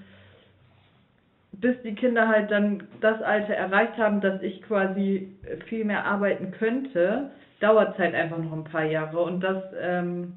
bis 1.54 1.82
die 1.84 1.96
Kinder 1.96 2.28
halt 2.28 2.52
dann 2.52 2.84
das 3.02 3.22
Alter 3.22 3.54
erreicht 3.54 3.98
haben, 3.98 4.22
dass 4.22 4.42
ich 4.42 4.62
quasi 4.64 5.36
viel 5.68 5.86
mehr 5.86 6.06
arbeiten 6.06 6.52
könnte, 6.52 7.32
dauert 7.60 7.94
es 7.94 8.00
halt 8.00 8.16
einfach 8.16 8.40
noch 8.40 8.54
ein 8.54 8.64
paar 8.64 8.86
Jahre 8.86 9.20
und 9.20 9.42
das, 9.42 9.64
ähm, 9.80 10.34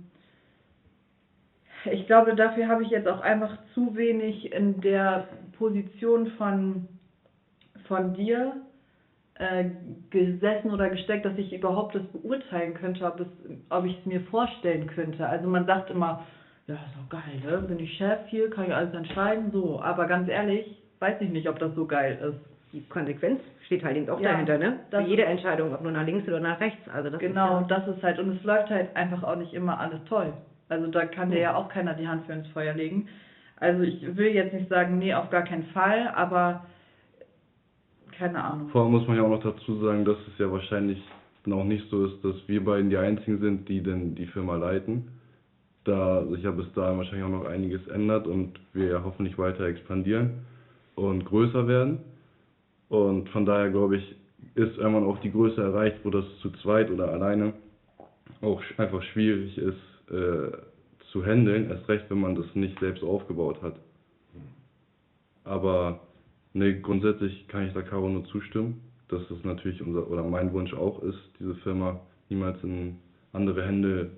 ich 1.90 2.06
glaube, 2.06 2.34
dafür 2.34 2.68
habe 2.68 2.82
ich 2.82 2.90
jetzt 2.90 3.08
auch 3.08 3.20
einfach 3.20 3.56
zu 3.74 3.96
wenig 3.96 4.52
in 4.52 4.80
der 4.80 5.26
Position 5.58 6.26
von, 6.38 6.88
von 7.86 8.14
dir 8.14 8.54
äh, 9.36 9.64
gesessen 10.10 10.70
oder 10.70 10.88
gesteckt, 10.90 11.24
dass 11.24 11.36
ich 11.38 11.52
überhaupt 11.52 11.94
das 11.94 12.02
beurteilen 12.12 12.74
könnte, 12.74 13.04
ob, 13.04 13.20
es, 13.20 13.26
ob 13.70 13.84
ich 13.84 13.98
es 13.98 14.06
mir 14.06 14.20
vorstellen 14.22 14.86
könnte. 14.86 15.26
Also 15.26 15.48
man 15.48 15.66
sagt 15.66 15.90
immer, 15.90 16.22
ja, 16.66 16.74
ist 16.74 16.94
doch 16.96 17.08
geil, 17.10 17.40
ne? 17.44 17.58
bin 17.66 17.78
ich 17.78 17.96
Chef 17.98 18.20
hier, 18.28 18.48
kann 18.50 18.66
ich 18.66 18.74
alles 18.74 18.94
entscheiden, 18.94 19.50
so. 19.52 19.80
Aber 19.82 20.06
ganz 20.06 20.28
ehrlich, 20.28 20.80
weiß 21.00 21.20
ich 21.20 21.30
nicht, 21.30 21.48
ob 21.48 21.58
das 21.58 21.74
so 21.74 21.86
geil 21.86 22.18
ist. 22.22 22.38
Die 22.72 22.80
Konsequenz 22.88 23.40
steht 23.66 23.84
halt 23.84 23.96
eben 23.96 24.08
auch 24.08 24.18
Ja, 24.20 24.32
dahinter, 24.32 24.58
ne? 24.58 24.80
Für 24.90 25.00
jede 25.02 25.24
Entscheidung, 25.24 25.72
ob 25.74 25.82
nur 25.82 25.92
nach 25.92 26.04
links 26.06 26.26
oder 26.26 26.40
nach 26.40 26.58
rechts. 26.60 26.88
Also 26.88 27.10
das 27.10 27.20
Genau, 27.20 27.60
ist 27.60 27.70
ja, 27.70 27.78
das 27.78 27.96
ist 27.96 28.02
halt, 28.02 28.18
und 28.18 28.36
es 28.36 28.42
läuft 28.44 28.70
halt 28.70 28.96
einfach 28.96 29.22
auch 29.22 29.36
nicht 29.36 29.52
immer 29.54 29.78
alles 29.78 30.02
toll. 30.08 30.32
Also 30.68 30.86
da 30.88 31.04
kann 31.06 31.30
dir 31.30 31.40
ja 31.40 31.54
auch 31.54 31.68
keiner 31.68 31.94
die 31.94 32.08
Hand 32.08 32.26
für 32.26 32.32
ins 32.32 32.48
Feuer 32.48 32.74
legen. 32.74 33.08
Also 33.56 33.82
ich 33.82 34.16
will 34.16 34.34
jetzt 34.34 34.54
nicht 34.54 34.68
sagen, 34.68 34.98
nee, 34.98 35.14
auf 35.14 35.30
gar 35.30 35.42
keinen 35.42 35.64
Fall, 35.66 36.08
aber 36.14 36.66
keine 38.18 38.42
Ahnung. 38.42 38.68
Vor 38.70 38.82
allem 38.82 38.92
muss 38.92 39.06
man 39.06 39.16
ja 39.16 39.22
auch 39.22 39.28
noch 39.28 39.42
dazu 39.42 39.78
sagen, 39.80 40.04
dass 40.04 40.16
es 40.32 40.38
ja 40.38 40.50
wahrscheinlich 40.50 41.02
noch 41.46 41.64
nicht 41.64 41.88
so 41.90 42.06
ist, 42.06 42.24
dass 42.24 42.36
wir 42.46 42.64
beiden 42.64 42.90
die 42.90 42.96
einzigen 42.96 43.38
sind, 43.40 43.68
die 43.68 43.82
denn 43.82 44.14
die 44.14 44.26
Firma 44.26 44.56
leiten. 44.56 45.08
Da 45.84 46.24
sich 46.26 46.42
ja 46.42 46.50
bis 46.50 46.72
dahin 46.72 46.96
wahrscheinlich 46.96 47.24
auch 47.24 47.42
noch 47.42 47.44
einiges 47.44 47.86
ändert 47.88 48.26
und 48.26 48.58
wir 48.72 48.88
ja 48.88 49.04
hoffentlich 49.04 49.36
weiter 49.36 49.64
expandieren 49.64 50.30
und 50.94 51.24
größer 51.26 51.68
werden. 51.68 51.98
Und 52.88 53.28
von 53.30 53.44
daher 53.44 53.70
glaube 53.70 53.98
ich, 53.98 54.16
ist 54.54 54.78
irgendwann 54.78 55.04
auch 55.04 55.18
die 55.18 55.32
Größe 55.32 55.60
erreicht, 55.62 55.98
wo 56.04 56.10
das 56.10 56.24
zu 56.40 56.50
zweit 56.62 56.90
oder 56.90 57.08
alleine 57.08 57.52
auch 58.40 58.62
einfach 58.78 59.02
schwierig 59.02 59.58
ist 59.58 59.93
äh, 60.10 60.52
zu 61.12 61.24
handeln, 61.24 61.70
erst 61.70 61.88
recht, 61.88 62.06
wenn 62.08 62.20
man 62.20 62.34
das 62.34 62.46
nicht 62.54 62.78
selbst 62.80 63.02
aufgebaut 63.02 63.62
hat. 63.62 63.76
Aber 65.44 66.00
ne, 66.54 66.80
grundsätzlich 66.80 67.46
kann 67.48 67.66
ich 67.66 67.74
da 67.74 67.82
Caro 67.82 68.08
nur 68.08 68.24
zustimmen, 68.26 68.80
dass 69.08 69.22
es 69.30 69.44
natürlich 69.44 69.82
unser 69.82 70.10
oder 70.10 70.24
mein 70.24 70.52
Wunsch 70.52 70.74
auch 70.74 71.02
ist, 71.02 71.18
diese 71.38 71.54
Firma 71.56 72.00
niemals 72.28 72.62
in 72.64 72.96
andere 73.32 73.64
Hände 73.64 74.10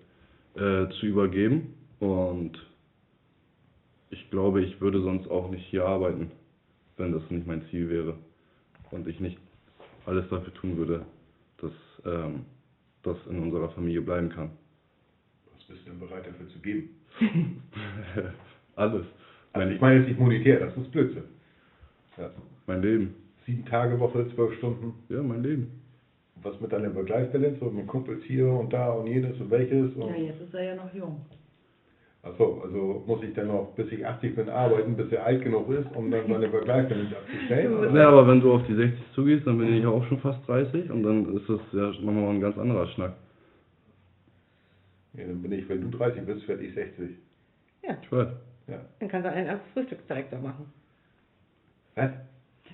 äh, 0.55 0.89
zu 1.01 1.07
übergeben. 1.07 1.75
Und 2.01 2.53
ich 4.11 4.31
glaube, 4.31 4.63
ich 4.63 4.81
würde 4.81 5.03
sonst 5.03 5.29
auch 5.29 5.51
nicht 5.51 5.67
hier 5.67 5.85
arbeiten, 5.85 6.31
wenn 6.97 7.13
das 7.13 7.23
nicht 7.31 7.47
mein 7.47 7.63
Ziel 7.71 7.91
wäre. 7.91 8.15
Und 8.91 9.09
ich 9.09 9.21
nicht 9.21 9.39
alles 10.07 10.29
dafür 10.31 10.55
tun 10.55 10.77
würde, 10.77 11.05
dass 11.59 11.73
ähm, 12.05 12.45
das 13.03 13.17
in 13.29 13.41
unserer 13.41 13.71
Familie 13.71 14.03
bleiben 14.03 14.29
kann. 14.29 14.51
Was 15.67 15.75
bist 15.75 15.87
du 15.87 15.91
denn 15.91 15.99
bereit 15.99 16.25
dafür 16.25 16.49
zu 16.49 16.61
geben? 16.61 16.91
alles. 18.77 19.05
Also 19.53 19.73
ich 19.73 19.81
meine 19.81 19.99
jetzt 19.99 20.09
nicht 20.09 20.21
monetär, 20.21 20.61
das 20.61 20.77
ist 20.77 20.93
Blödsinn. 20.93 21.25
Ja. 22.17 22.31
mein 22.67 22.83
Leben. 22.83 23.17
sieben 23.45 23.65
Tage 23.65 23.99
Woche, 23.99 24.29
zwölf 24.35 24.57
Stunden. 24.59 24.95
Ja, 25.09 25.23
mein 25.23 25.43
Leben. 25.43 25.81
Was 26.43 26.61
mit 26.61 26.73
deiner 26.73 26.95
Work-Life-Balance 26.95 27.65
und 27.65 27.75
mit 27.75 27.87
Kumpels 27.89 28.23
hier 28.25 28.47
und 28.47 28.73
da 28.73 28.91
und 28.91 29.09
jenes 29.09 29.41
und 29.41 29.51
welches? 29.51 29.93
Und 29.97 30.11
Ja, 30.11 30.17
jetzt 30.17 30.41
ist 30.41 30.55
er 30.55 30.63
ja 30.63 30.75
noch 30.77 30.95
jung. 30.95 31.21
Achso, 32.23 32.61
also 32.63 33.03
muss 33.07 33.23
ich 33.25 33.35
dann 33.35 33.49
noch, 33.49 33.73
bis 33.75 33.91
ich 33.91 34.07
80 34.07 34.37
bin, 34.37 34.49
arbeiten, 34.49 34.97
bis 34.97 35.11
er 35.11 35.27
alt 35.27 35.43
genug 35.43 35.69
ist, 35.71 35.87
um 35.97 36.13
dann 36.13 36.29
seine 36.29 36.53
Work-Life-Balance 36.53 37.17
abzustellen? 37.17 37.95
Ja, 37.97 38.09
aber 38.09 38.29
wenn 38.29 38.41
du 38.41 38.53
auf 38.53 38.63
die 38.69 38.75
60 38.75 39.01
zugehst, 39.15 39.47
dann 39.47 39.59
bin 39.59 39.75
ich 39.75 39.83
ja 39.83 39.89
auch 39.89 40.05
schon 40.07 40.21
fast 40.21 40.47
30 40.47 40.91
und 40.93 41.03
dann 41.03 41.37
ist 41.37 41.49
das 41.49 41.61
ja 41.73 41.91
nochmal 42.05 42.35
ein 42.35 42.41
ganz 42.41 42.57
anderer 42.57 42.87
Schnack. 42.89 43.15
Ja, 45.17 45.25
dann 45.27 45.43
bin 45.43 45.53
ich, 45.53 45.69
wenn 45.69 45.81
du 45.81 45.97
30 45.97 46.25
bist, 46.25 46.47
werde 46.49 46.63
ich 46.65 46.75
60. 46.75 47.11
Ja, 47.83 47.97
Ich 48.03 48.13
weiß. 48.13 48.29
Ja. 48.69 48.81
dann 48.99 49.09
kannst 49.09 49.27
du 49.27 49.33
einen 49.33 49.49
als 49.49 49.61
Frühstücksdirektor 49.73 50.41
machen. 50.41 50.67
Was? 51.95 52.11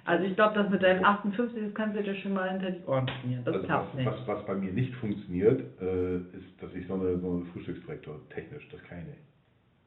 Also 0.05 0.25
ich 0.25 0.35
glaube, 0.35 0.55
das 0.55 0.69
mit 0.71 0.83
deinem 0.83 1.05
58, 1.05 1.63
das 1.65 1.75
kannst 1.75 1.97
du 1.97 2.03
dir 2.03 2.15
schon 2.17 2.33
mal 2.33 2.51
hinter 2.51 2.71
die 2.73 2.85
Ohren 2.87 3.07
schmieren. 3.21 3.45
Das 3.45 3.55
Also 3.55 3.67
klappt 3.67 3.89
was, 3.91 3.95
nicht. 3.95 4.07
was, 4.07 4.27
was 4.27 4.47
bei 4.47 4.55
mir 4.55 4.73
nicht 4.73 4.95
funktioniert, 4.97 5.61
äh, 5.81 6.17
ist, 6.17 6.61
dass 6.61 6.75
ich 6.75 6.87
so 6.89 6.95
eine, 6.95 7.19
so 7.19 7.31
eine 7.31 7.45
Frühstücksdirektor 7.53 8.19
technisch, 8.31 8.67
das 8.71 8.83
kann 8.85 8.99
ich 9.01 9.07
nicht. 9.07 9.19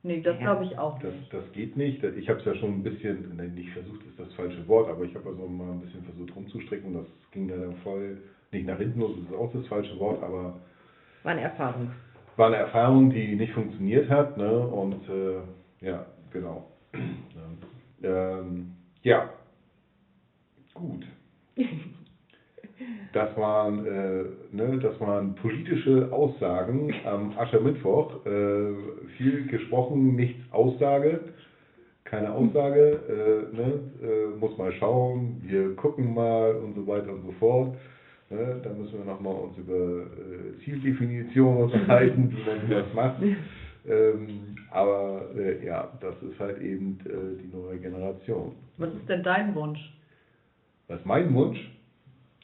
Nee, 0.03 0.21
das 0.21 0.37
glaube 0.37 0.63
ich 0.65 0.77
auch 0.77 0.99
Das, 0.99 1.11
nicht. 1.13 1.33
das 1.33 1.51
geht 1.51 1.75
nicht. 1.75 2.03
Ich 2.03 2.29
habe 2.29 2.39
es 2.39 2.45
ja 2.45 2.53
schon 2.55 2.75
ein 2.75 2.83
bisschen, 2.83 3.35
nein, 3.35 3.55
nicht 3.55 3.71
versucht 3.71 4.05
ist 4.05 4.19
das 4.19 4.31
falsche 4.35 4.65
Wort, 4.67 4.87
aber 4.89 5.03
ich 5.03 5.15
habe 5.15 5.27
also 5.29 5.47
mal 5.47 5.71
ein 5.71 5.81
bisschen 5.81 6.03
versucht 6.03 6.33
rumzustricken. 6.35 6.93
Das 6.93 7.07
ging 7.31 7.47
dann 7.47 7.75
voll 7.77 8.19
nicht 8.51 8.67
nach 8.67 8.77
hinten 8.77 8.99
los, 8.99 9.15
das 9.19 9.25
ist 9.31 9.35
auch 9.35 9.51
das 9.51 9.65
falsche 9.67 9.99
Wort, 9.99 10.21
aber 10.23 10.59
War 11.23 11.31
eine 11.31 11.41
Erfahrung. 11.41 11.89
War 12.37 12.47
eine 12.47 12.57
Erfahrung, 12.57 13.09
die 13.09 13.35
nicht 13.35 13.53
funktioniert 13.53 14.09
hat. 14.09 14.37
Ne? 14.37 14.59
Und 14.67 15.07
äh, 15.09 15.85
ja, 15.85 16.05
genau. 16.31 16.69
ähm, 18.03 18.71
ja, 19.03 19.29
gut. 20.73 21.05
Das 23.13 23.35
waren, 23.37 23.85
äh, 23.85 24.25
ne, 24.51 24.77
das 24.79 24.99
waren 24.99 25.35
politische 25.35 26.11
Aussagen 26.11 26.93
am 27.05 27.37
Aschermittwoch. 27.37 28.25
Äh, 28.25 28.73
viel 29.17 29.47
gesprochen, 29.47 30.17
nichts 30.17 30.41
Aussage. 30.51 31.21
Keine 32.03 32.33
Aussage, 32.33 32.99
äh, 33.07 33.55
ne, 33.55 33.79
äh, 34.03 34.37
muss 34.37 34.57
mal 34.57 34.73
schauen, 34.73 35.41
wir 35.43 35.73
gucken 35.75 36.13
mal 36.13 36.55
und 36.55 36.75
so 36.75 36.85
weiter 36.85 37.13
und 37.13 37.25
so 37.25 37.31
fort. 37.39 37.77
Ne, 38.29 38.59
da 38.63 38.69
müssen 38.71 38.97
wir 38.97 39.05
nochmal 39.05 39.33
uns 39.35 39.57
über 39.57 39.73
äh, 39.75 40.63
Zieldefinition 40.63 41.57
unterhalten, 41.57 42.31
wie 42.35 42.49
man 42.49 42.69
das 42.83 42.93
macht. 42.93 43.21
Ähm, 43.87 44.27
aber 44.71 45.29
äh, 45.37 45.63
ja, 45.63 45.89
das 46.01 46.15
ist 46.23 46.39
halt 46.39 46.59
eben 46.59 46.97
äh, 47.05 47.39
die 47.41 47.55
neue 47.55 47.77
Generation. 47.77 48.53
Was 48.77 48.89
ist 48.89 49.07
denn 49.07 49.21
dein 49.21 49.53
Wunsch? 49.53 49.93
Was 50.87 50.99
ist 50.99 51.05
mein 51.05 51.31
Wunsch? 51.35 51.59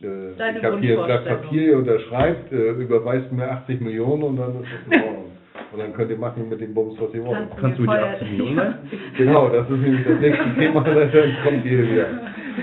Äh, 0.02 0.38
Deine 0.38 0.60
ich 0.60 0.64
habe 0.66 0.80
hier 0.80 1.00
ein 1.00 1.06
Blatt. 1.06 1.26
Papier, 1.26 1.62
ihr 1.64 1.78
unterschreibt, 1.80 2.52
äh, 2.52 2.72
überweist 2.74 3.32
mir 3.32 3.50
80 3.50 3.82
Millionen 3.82 4.22
und 4.24 4.38
dann 4.38 4.62
ist 4.62 4.70
das 4.72 4.86
in 5.00 5.04
Ordnung. 5.04 5.26
Und 5.74 5.80
dann 5.80 5.94
könnt 5.94 6.12
ihr 6.12 6.18
machen 6.18 6.48
mit 6.50 6.62
dem 6.62 6.74
Bums, 6.76 7.00
was 7.00 7.14
ihr 7.14 7.26
wollt. 7.26 7.38
Kannst 7.50 7.58
Kannst 7.58 7.80
du 7.80 7.84
mir 7.84 7.88
die 7.88 7.98
vorher- 7.98 8.14
80 8.18 8.32
Millionen? 8.32 8.74
Genau, 9.18 9.50
das 9.50 9.70
ist 9.70 9.78
nämlich 9.80 10.06
das 10.06 10.20
nächste 10.20 10.56
Thema, 10.60 10.82
dann 10.84 11.10
kommt 11.44 11.66
ihr 11.66 11.90
wieder. 11.92 12.08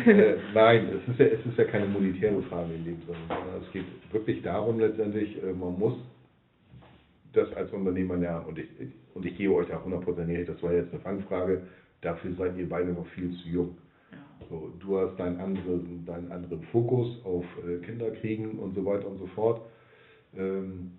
Äh, 0.07 0.37
nein, 0.55 0.89
es 0.89 1.13
ist, 1.13 1.21
ja, 1.21 1.27
es 1.27 1.47
ist 1.47 1.59
ja 1.59 1.65
keine 1.65 1.87
monetäre 1.87 2.43
Frage 2.43 2.75
in 2.75 2.85
dem 2.85 3.01
Sinne, 3.03 3.19
sondern 3.29 3.63
es 3.63 3.73
geht 3.73 3.85
wirklich 4.13 4.43
darum 4.43 4.79
letztendlich, 4.79 5.43
äh, 5.43 5.53
man 5.53 5.79
muss 5.79 5.95
das 7.33 7.53
als 7.55 7.71
Unternehmer 7.73 8.17
lernen 8.17 8.47
und 8.47 8.59
ich, 8.59 8.69
und 9.15 9.25
ich 9.25 9.37
gehe 9.37 9.53
euch 9.53 9.69
da 9.69 9.83
hundertprozentig, 9.83 10.47
das 10.47 10.63
war 10.63 10.73
jetzt 10.73 10.93
eine 10.93 11.03
Fangfrage, 11.03 11.63
dafür 12.01 12.33
seid 12.35 12.57
ihr 12.57 12.69
beide 12.69 12.93
noch 12.93 13.07
viel 13.09 13.31
zu 13.43 13.49
jung. 13.49 13.79
So, 14.49 14.73
du 14.81 14.99
hast 14.99 15.19
deinen 15.19 15.39
anderen, 15.41 16.05
deinen 16.07 16.33
anderen 16.33 16.63
Fokus 16.73 17.21
auf 17.25 17.45
äh, 17.67 17.85
Kinder 17.85 18.11
kriegen 18.13 18.59
und 18.59 18.75
so 18.75 18.85
weiter 18.85 19.07
und 19.09 19.19
so 19.19 19.27
fort. 19.29 19.61
Ähm, 20.37 20.93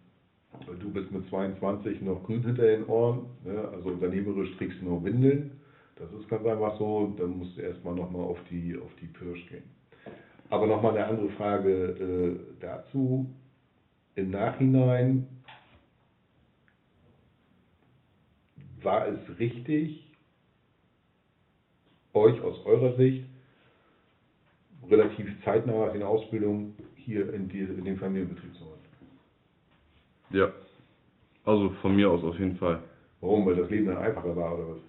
du 0.80 0.92
bist 0.92 1.12
mit 1.12 1.28
22 1.30 2.02
noch 2.02 2.24
grün 2.24 2.44
hinter 2.44 2.64
den 2.64 2.86
Ohren, 2.86 3.26
ne? 3.44 3.68
also 3.74 3.90
unternehmerisch 3.90 4.56
trägst 4.58 4.82
du 4.82 4.86
noch 4.86 5.04
Windeln. 5.04 5.52
Das 6.00 6.12
ist 6.14 6.30
ganz 6.30 6.46
einfach 6.46 6.78
so, 6.80 7.14
dann 7.18 7.38
musst 7.38 7.58
du 7.58 7.62
erstmal 7.62 7.94
nochmal 7.94 8.22
auf 8.22 8.40
die, 8.50 8.78
auf 8.78 8.90
die 9.02 9.08
Pirsch 9.08 9.46
gehen. 9.50 9.64
Aber 10.50 10.66
nochmal 10.66 10.98
eine 10.98 11.06
andere 11.06 11.30
Frage 11.32 11.70
äh, 11.70 12.62
dazu. 12.62 13.30
Im 14.16 14.32
Nachhinein 14.32 15.28
war 18.82 19.08
es 19.08 19.40
richtig, 19.40 20.10
euch 22.14 22.42
aus 22.42 22.66
eurer 22.66 22.96
Sicht 22.96 23.26
relativ 24.90 25.28
zeitnah 25.44 25.86
nach 25.86 25.94
den 25.94 26.04
Ausbildung 26.04 26.76
hier 26.96 27.34
in, 27.34 27.50
die, 27.50 27.60
in 27.60 27.84
den 27.84 27.98
Familienbetrieb 27.98 28.56
zu 28.56 28.66
holen? 28.66 28.80
Ja. 30.32 30.52
Also 31.44 31.70
von 31.82 31.96
mir 31.96 32.10
aus 32.10 32.24
auf 32.24 32.40
jeden 32.40 32.56
Fall. 32.56 32.82
Warum? 33.22 33.46
Weil 33.46 33.56
das 33.56 33.70
Leben 33.70 33.88
dann 33.88 33.98
einfacher 33.98 34.36
war 34.36 34.58
oder 34.58 34.76
was? 34.76 34.89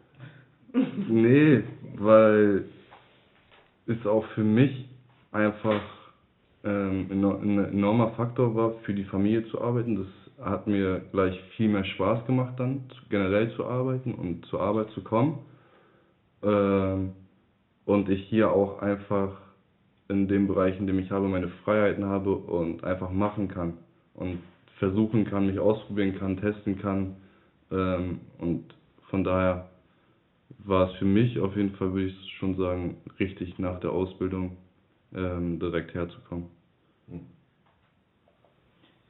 Nee, 0.72 1.62
weil 1.96 2.64
es 3.86 4.06
auch 4.06 4.24
für 4.34 4.44
mich 4.44 4.88
einfach 5.32 5.82
ähm, 6.64 7.06
ein 7.10 7.64
enormer 7.64 8.10
Faktor 8.12 8.54
war, 8.54 8.72
für 8.84 8.94
die 8.94 9.04
Familie 9.04 9.46
zu 9.48 9.60
arbeiten. 9.60 9.96
Das 9.96 10.46
hat 10.46 10.66
mir 10.66 11.00
gleich 11.12 11.38
viel 11.56 11.68
mehr 11.68 11.84
Spaß 11.84 12.26
gemacht 12.26 12.54
dann, 12.58 12.84
generell 13.08 13.50
zu 13.56 13.66
arbeiten 13.66 14.14
und 14.14 14.46
zur 14.46 14.60
Arbeit 14.60 14.90
zu 14.90 15.02
kommen. 15.02 15.38
Ähm, 16.42 17.12
und 17.84 18.08
ich 18.08 18.22
hier 18.28 18.52
auch 18.52 18.80
einfach 18.80 19.32
in 20.08 20.28
dem 20.28 20.46
Bereich, 20.48 20.78
in 20.78 20.86
dem 20.86 20.98
ich 20.98 21.10
habe, 21.10 21.28
meine 21.28 21.48
Freiheiten 21.64 22.04
habe 22.04 22.34
und 22.34 22.84
einfach 22.84 23.10
machen 23.10 23.48
kann 23.48 23.74
und 24.14 24.38
versuchen 24.78 25.24
kann, 25.24 25.46
mich 25.46 25.58
ausprobieren 25.58 26.18
kann, 26.18 26.36
testen 26.36 26.78
kann. 26.78 27.16
Ähm, 27.70 28.20
und 28.38 28.64
von 29.08 29.24
daher 29.24 29.68
war 30.64 30.90
es 30.90 30.96
für 30.96 31.04
mich 31.04 31.38
auf 31.38 31.56
jeden 31.56 31.74
Fall, 31.76 31.92
würde 31.92 32.08
ich 32.08 32.32
schon 32.38 32.56
sagen, 32.56 32.96
richtig 33.18 33.58
nach 33.58 33.80
der 33.80 33.90
Ausbildung 33.90 34.56
ähm, 35.14 35.58
direkt 35.58 35.94
herzukommen. 35.94 36.46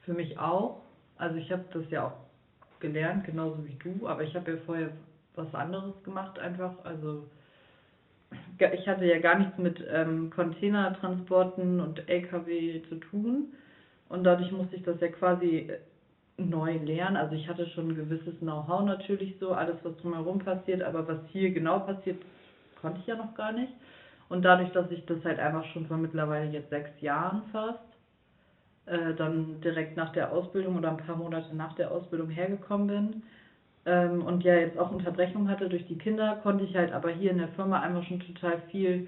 Für 0.01 0.13
mich 0.13 0.37
auch. 0.39 0.81
Also 1.17 1.37
ich 1.37 1.51
habe 1.51 1.65
das 1.73 1.89
ja 1.91 2.07
auch 2.07 2.79
gelernt, 2.79 3.25
genauso 3.25 3.63
wie 3.65 3.75
du, 3.75 4.07
aber 4.07 4.23
ich 4.23 4.35
habe 4.35 4.51
ja 4.51 4.57
vorher 4.65 4.91
was 5.35 5.53
anderes 5.53 6.01
gemacht 6.03 6.39
einfach. 6.39 6.83
Also 6.83 7.27
ich 8.57 8.87
hatte 8.87 9.05
ja 9.05 9.19
gar 9.19 9.37
nichts 9.37 9.57
mit 9.57 9.83
ähm, 9.89 10.29
Containertransporten 10.31 11.79
und 11.79 12.07
LKW 12.09 12.81
zu 12.89 12.95
tun 12.95 13.53
und 14.09 14.23
dadurch 14.23 14.51
musste 14.51 14.75
ich 14.75 14.83
das 14.83 14.99
ja 14.99 15.09
quasi 15.09 15.69
äh, 15.69 15.77
neu 16.49 16.77
lernen. 16.77 17.17
Also 17.17 17.35
ich 17.35 17.47
hatte 17.47 17.67
schon 17.67 17.89
ein 17.89 17.95
gewisses 17.95 18.39
Know-how 18.39 18.83
natürlich 18.83 19.35
so, 19.39 19.53
alles 19.53 19.75
was 19.83 19.95
drumherum 19.97 20.39
passiert, 20.39 20.81
aber 20.83 21.07
was 21.07 21.19
hier 21.31 21.51
genau 21.51 21.79
passiert, 21.79 22.21
konnte 22.81 22.99
ich 22.99 23.07
ja 23.07 23.15
noch 23.15 23.33
gar 23.35 23.51
nicht. 23.51 23.71
Und 24.29 24.43
dadurch, 24.43 24.71
dass 24.71 24.89
ich 24.91 25.05
das 25.05 25.23
halt 25.25 25.39
einfach 25.39 25.65
schon 25.73 25.87
vor 25.87 25.97
mittlerweile 25.97 26.49
jetzt 26.51 26.69
sechs 26.69 26.89
Jahren 27.01 27.43
fast 27.51 27.79
äh, 28.85 29.13
dann 29.13 29.59
direkt 29.61 29.97
nach 29.97 30.11
der 30.13 30.31
Ausbildung 30.31 30.77
oder 30.77 30.89
ein 30.89 31.05
paar 31.05 31.17
Monate 31.17 31.55
nach 31.55 31.73
der 31.73 31.91
Ausbildung 31.91 32.29
hergekommen 32.29 32.87
bin 32.87 33.23
ähm, 33.85 34.23
und 34.23 34.43
ja 34.43 34.55
jetzt 34.55 34.77
auch 34.77 34.91
Unterbrechung 34.91 35.49
hatte 35.49 35.69
durch 35.69 35.85
die 35.87 35.97
Kinder, 35.97 36.39
konnte 36.43 36.63
ich 36.63 36.75
halt 36.75 36.91
aber 36.93 37.09
hier 37.11 37.31
in 37.31 37.39
der 37.39 37.49
Firma 37.49 37.79
einfach 37.79 38.03
schon 38.03 38.19
total 38.19 38.61
viel, 38.69 39.07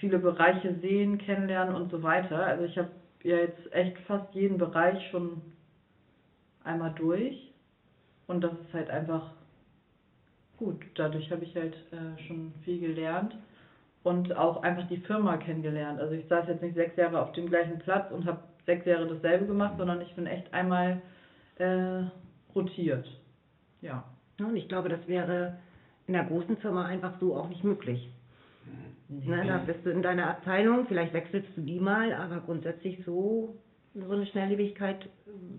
viele 0.00 0.18
Bereiche 0.18 0.74
sehen, 0.80 1.18
kennenlernen 1.18 1.74
und 1.74 1.90
so 1.90 2.02
weiter. 2.02 2.44
Also 2.44 2.64
ich 2.64 2.76
habe 2.78 2.90
ja 3.22 3.36
jetzt 3.36 3.72
echt 3.72 3.98
fast 4.06 4.34
jeden 4.34 4.58
Bereich 4.58 4.98
schon 5.10 5.42
einmal 6.64 6.92
durch 6.92 7.52
und 8.26 8.42
das 8.42 8.52
ist 8.52 8.72
halt 8.74 8.90
einfach 8.90 9.30
gut. 10.56 10.80
Dadurch 10.94 11.30
habe 11.30 11.44
ich 11.44 11.54
halt 11.56 11.74
äh, 11.92 12.20
schon 12.26 12.52
viel 12.64 12.80
gelernt 12.80 13.36
und 14.02 14.36
auch 14.36 14.62
einfach 14.62 14.86
die 14.88 14.98
Firma 14.98 15.36
kennengelernt. 15.36 16.00
Also 16.00 16.14
ich 16.14 16.26
saß 16.28 16.48
jetzt 16.48 16.62
nicht 16.62 16.74
sechs 16.74 16.96
Jahre 16.96 17.20
auf 17.20 17.32
dem 17.32 17.48
gleichen 17.48 17.78
Platz 17.78 18.10
und 18.12 18.26
habe 18.26 18.42
sechs 18.66 18.86
Jahre 18.86 19.06
dasselbe 19.06 19.46
gemacht, 19.46 19.74
sondern 19.78 20.00
ich 20.00 20.14
bin 20.14 20.26
echt 20.26 20.52
einmal 20.52 21.00
äh, 21.58 22.04
rotiert. 22.54 23.06
Ja. 23.80 24.04
Und 24.38 24.56
ich 24.56 24.68
glaube, 24.68 24.88
das 24.88 25.06
wäre 25.06 25.58
in 26.06 26.16
einer 26.16 26.28
großen 26.28 26.56
Firma 26.58 26.84
einfach 26.84 27.18
so 27.20 27.36
auch 27.36 27.48
nicht 27.48 27.64
möglich. 27.64 28.10
Ne, 29.08 29.44
da 29.46 29.58
bist 29.58 29.84
du 29.84 29.90
in 29.90 30.02
deiner 30.02 30.30
Abteilung, 30.30 30.86
vielleicht 30.86 31.12
wechselst 31.12 31.48
du 31.56 31.60
die 31.60 31.78
mal, 31.78 32.14
aber 32.14 32.40
grundsätzlich 32.40 33.04
so, 33.04 33.54
so 33.94 34.12
eine 34.12 34.26
Schnelllebigkeit 34.26 35.08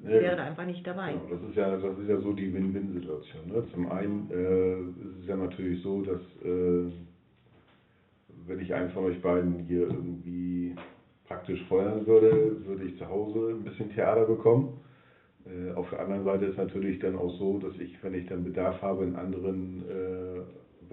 wäre 0.01 0.35
da 0.35 0.45
einfach 0.45 0.65
nicht 0.65 0.85
dabei. 0.85 1.13
Genau, 1.13 1.29
das 1.29 1.49
ist 1.49 1.55
ja, 1.55 1.77
das 1.77 1.99
ist 1.99 2.09
ja 2.09 2.19
so 2.19 2.33
die 2.33 2.53
Win-Win-Situation. 2.53 3.47
Ne? 3.47 3.63
Zum 3.71 3.91
einen 3.91 4.29
äh, 4.31 5.07
ist 5.07 5.21
es 5.21 5.27
ja 5.27 5.35
natürlich 5.35 5.81
so, 5.81 6.01
dass 6.01 6.21
äh, 6.43 6.91
wenn 8.47 8.59
ich 8.59 8.73
einen 8.73 8.89
von 8.91 9.05
euch 9.05 9.21
beiden 9.21 9.59
hier 9.59 9.81
irgendwie 9.81 10.75
praktisch 11.25 11.63
feuern 11.67 12.05
würde, 12.05 12.65
würde 12.65 12.83
ich 12.85 12.97
zu 12.97 13.07
Hause 13.07 13.51
ein 13.51 13.63
bisschen 13.63 13.91
Theater 13.93 14.25
bekommen. 14.25 14.79
Äh, 15.45 15.73
auf 15.73 15.89
der 15.89 15.99
anderen 16.01 16.23
Seite 16.23 16.45
ist 16.45 16.57
natürlich 16.57 16.99
dann 16.99 17.17
auch 17.17 17.37
so, 17.37 17.59
dass 17.59 17.77
ich, 17.79 18.01
wenn 18.03 18.13
ich 18.13 18.27
dann 18.27 18.43
Bedarf 18.43 18.81
habe 18.81 19.03
in 19.05 19.15
anderen 19.15 19.83
äh, 19.89 20.41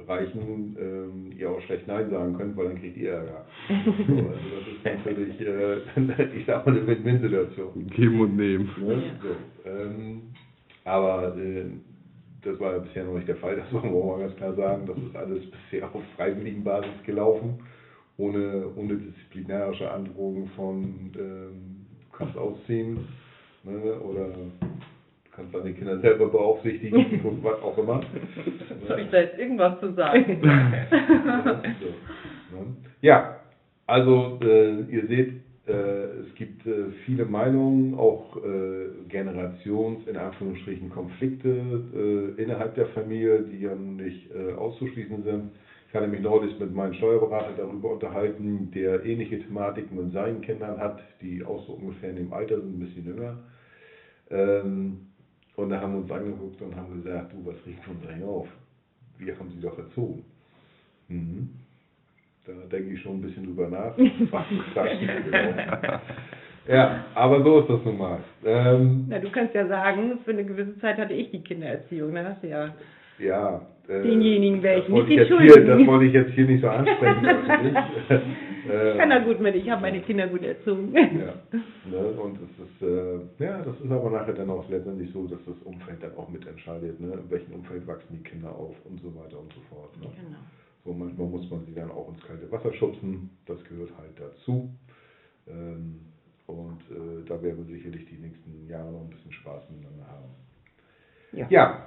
Bereichen 0.00 0.76
ähm, 0.80 1.38
ihr 1.38 1.50
auch 1.50 1.60
schlecht 1.62 1.86
Nein 1.86 2.10
sagen 2.10 2.36
könnt, 2.36 2.56
weil 2.56 2.68
dann 2.68 2.80
kriegt 2.80 2.96
ihr 2.96 3.12
Ärger. 3.12 3.44
so, 3.68 4.12
also 4.14 4.28
das 4.56 4.68
ist 4.68 4.84
natürlich, 4.84 5.40
äh, 5.40 6.36
ich 6.38 6.46
sag 6.46 6.66
mal, 6.66 6.76
eine 6.76 6.86
Win-Win-Situation. 6.86 7.86
Geben 7.88 8.20
und 8.20 8.36
nehmen. 8.36 8.70
Ne? 8.78 9.02
So, 9.22 9.70
ähm, 9.70 10.22
aber 10.84 11.36
äh, 11.36 11.64
das 12.42 12.58
war 12.58 12.72
ja 12.72 12.78
bisher 12.78 13.04
noch 13.04 13.14
nicht 13.14 13.28
der 13.28 13.36
Fall, 13.36 13.56
das 13.56 13.72
wollen 13.72 13.92
wir 13.92 14.04
mal 14.04 14.20
ganz 14.20 14.36
klar 14.36 14.54
sagen. 14.54 14.86
Das 14.86 14.96
ist 14.96 15.16
alles 15.16 15.42
bisher 15.50 15.86
auf 15.94 16.02
freiwilligen 16.16 16.64
Basis 16.64 17.02
gelaufen, 17.04 17.60
ohne, 18.16 18.66
ohne 18.76 18.96
disziplinarische 18.96 19.90
Androhung 19.90 20.48
von 20.56 21.12
ähm, 21.18 21.86
du 22.10 22.16
kannst 22.16 22.36
ausziehen 22.36 23.06
ne? 23.64 24.00
oder 24.00 24.30
kannst 25.40 25.54
deine 25.54 25.72
Kinder 25.72 25.98
selber 26.00 26.28
beaufsichtigen 26.28 27.20
und 27.24 27.42
was 27.42 27.60
auch 27.62 27.76
immer. 27.78 28.02
Soll 28.86 29.00
ich 29.00 29.10
da 29.10 29.20
jetzt 29.20 29.38
irgendwas 29.38 29.80
zu 29.80 29.92
sagen? 29.94 30.40
ne? 30.42 30.86
Ja, 33.00 33.36
also 33.86 34.38
äh, 34.42 34.80
ihr 34.82 35.06
seht, 35.06 35.32
äh, 35.66 35.72
es 35.72 36.34
gibt 36.34 36.66
äh, 36.66 36.90
viele 37.06 37.24
Meinungen, 37.24 37.94
auch 37.94 38.36
äh, 38.36 39.08
Generations, 39.08 40.06
in 40.06 40.16
Anführungsstrichen, 40.16 40.90
Konflikte 40.90 41.48
äh, 41.48 42.42
innerhalb 42.42 42.74
der 42.74 42.86
Familie, 42.86 43.42
die 43.42 43.60
ja 43.60 43.74
nicht 43.74 44.30
äh, 44.34 44.52
auszuschließen 44.52 45.22
sind. 45.24 45.50
Ich 45.88 45.94
hatte 45.94 46.06
mich 46.06 46.20
neulich 46.20 46.56
mit 46.60 46.72
meinem 46.72 46.94
Steuerberater 46.94 47.52
darüber 47.56 47.92
unterhalten, 47.92 48.70
der 48.72 49.04
ähnliche 49.04 49.40
Thematiken 49.40 49.96
mit 49.96 50.12
seinen 50.12 50.40
Kindern 50.40 50.78
hat, 50.78 51.00
die 51.20 51.44
auch 51.44 51.66
so 51.66 51.72
ungefähr 51.72 52.10
in 52.10 52.16
dem 52.16 52.32
Alter 52.32 52.60
sind, 52.60 52.76
ein 52.76 52.78
bisschen 52.78 53.06
jünger. 53.06 53.38
Ähm, 54.30 55.09
und 55.62 55.70
da 55.70 55.80
haben 55.80 55.94
wir 55.94 56.00
uns 56.00 56.10
angeguckt 56.10 56.60
und 56.62 56.76
haben 56.76 57.02
gesagt, 57.02 57.32
du, 57.32 57.46
was 57.46 57.56
riecht 57.66 57.86
uns 57.88 58.06
eigentlich 58.06 58.24
auf? 58.24 58.48
Wir 59.18 59.38
haben 59.38 59.50
sie 59.50 59.60
doch 59.60 59.78
erzogen. 59.78 60.24
Mhm. 61.08 61.50
Da 62.46 62.52
denke 62.72 62.94
ich 62.94 63.02
schon 63.02 63.18
ein 63.18 63.22
bisschen 63.22 63.44
drüber 63.44 63.68
nach. 63.68 63.96
Ja, 66.68 67.04
aber 67.14 67.42
so 67.42 67.60
ist 67.60 67.70
das 67.70 67.84
nun 67.84 67.98
mal. 67.98 68.18
Ähm, 68.44 69.06
Na, 69.08 69.18
du 69.18 69.30
kannst 69.30 69.54
ja 69.54 69.66
sagen, 69.66 70.18
für 70.24 70.30
eine 70.30 70.44
gewisse 70.44 70.78
Zeit 70.78 70.98
hatte 70.98 71.14
ich 71.14 71.30
die 71.30 71.42
Kindererziehung. 71.42 72.14
Dann 72.14 72.26
hast 72.26 72.44
du 72.44 72.48
ja 72.48 72.70
ja. 73.20 73.60
Äh, 73.90 74.02
denjenigen 74.02 74.60
nicht 74.60 74.88
ich 74.88 75.06
den 75.06 75.18
jetzt 75.18 75.28
hier. 75.28 75.66
Das 75.66 75.86
wollte 75.86 76.04
ich 76.04 76.12
jetzt 76.12 76.30
hier 76.32 76.46
nicht 76.46 76.60
so 76.60 76.68
ansprechen. 76.68 77.76
Ich 78.62 78.98
kann 78.98 79.10
da 79.10 79.18
gut 79.18 79.40
mit, 79.40 79.56
ich 79.56 79.68
habe 79.68 79.82
meine 79.82 80.00
Kinder 80.00 80.28
gut 80.28 80.44
erzogen. 80.44 80.94
Ja, 80.94 81.34
ne? 81.90 81.98
und 82.20 82.36
es 82.36 82.64
ist, 82.66 82.82
äh, 82.82 83.44
ja, 83.44 83.62
das 83.62 83.80
ist 83.80 83.90
aber 83.90 84.10
nachher 84.10 84.34
dann 84.34 84.50
auch 84.50 84.68
letztendlich 84.68 85.10
so, 85.12 85.26
dass 85.26 85.40
das 85.44 85.56
Umfeld 85.64 86.00
dann 86.02 86.14
auch 86.16 86.28
mitentscheidet, 86.28 87.00
ne? 87.00 87.14
in 87.14 87.30
welchem 87.30 87.52
Umfeld 87.54 87.84
wachsen 87.86 88.18
die 88.18 88.22
Kinder 88.22 88.50
auf 88.50 88.76
und 88.84 89.00
so 89.00 89.12
weiter 89.16 89.40
und 89.40 89.52
so 89.54 89.60
fort. 89.70 89.96
Ne? 89.96 90.06
Genau. 90.14 90.38
So 90.84 90.92
manchmal 90.92 91.26
muss 91.26 91.50
man 91.50 91.64
sie 91.64 91.74
dann 91.74 91.90
auch 91.90 92.10
ins 92.12 92.22
kalte 92.22 92.52
Wasser 92.52 92.72
schubsen, 92.74 93.30
das 93.46 93.58
gehört 93.64 93.90
halt 93.98 94.12
dazu. 94.20 94.70
Ähm, 95.48 96.00
und 96.46 96.80
äh, 96.90 97.24
da 97.26 97.42
werden 97.42 97.66
wir 97.66 97.74
sicherlich 97.74 98.04
die 98.06 98.18
nächsten 98.18 98.68
Jahre 98.68 98.92
noch 98.92 99.00
ein 99.00 99.10
bisschen 99.10 99.32
Spaß 99.32 99.64
miteinander 99.70 100.06
haben. 100.06 100.30
Ja. 101.32 101.46
Ja, 101.48 101.86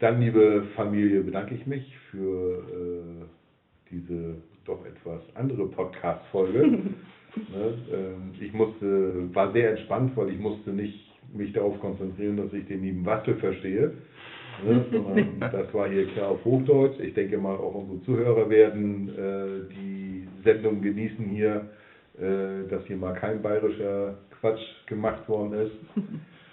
dann 0.00 0.20
liebe 0.20 0.64
Familie, 0.74 1.20
bedanke 1.20 1.54
ich 1.54 1.66
mich 1.66 1.96
für 2.10 2.58
äh, 2.58 3.90
diese 3.90 4.36
doch 4.64 4.84
etwas 4.84 5.20
andere 5.34 5.66
Podcast-Folge. 5.68 6.60
ne? 6.68 7.74
ähm, 7.92 8.32
ich 8.40 8.52
musste, 8.52 9.34
war 9.34 9.52
sehr 9.52 9.70
entspannt, 9.70 10.16
weil 10.16 10.30
ich 10.30 10.38
musste 10.38 10.70
nicht 10.70 11.06
mich 11.32 11.52
darauf 11.52 11.78
konzentrieren, 11.80 12.38
dass 12.38 12.52
ich 12.52 12.66
den 12.66 12.82
lieben 12.82 13.04
Waschel 13.04 13.36
verstehe. 13.36 13.92
Ne? 14.64 14.84
Das 15.40 15.72
war 15.72 15.88
hier 15.88 16.06
klar 16.08 16.30
auf 16.30 16.44
Hochdeutsch. 16.44 16.98
Ich 17.00 17.14
denke 17.14 17.38
mal, 17.38 17.54
auch 17.54 17.74
unsere 17.74 18.02
Zuhörer 18.02 18.48
werden 18.48 19.08
äh, 19.10 19.74
die 19.74 20.28
Sendung 20.44 20.80
genießen 20.80 21.26
hier, 21.26 21.68
äh, 22.18 22.68
dass 22.68 22.84
hier 22.86 22.96
mal 22.96 23.14
kein 23.14 23.42
bayerischer 23.42 24.16
Quatsch 24.40 24.86
gemacht 24.86 25.28
worden 25.28 25.52
ist. 25.52 25.76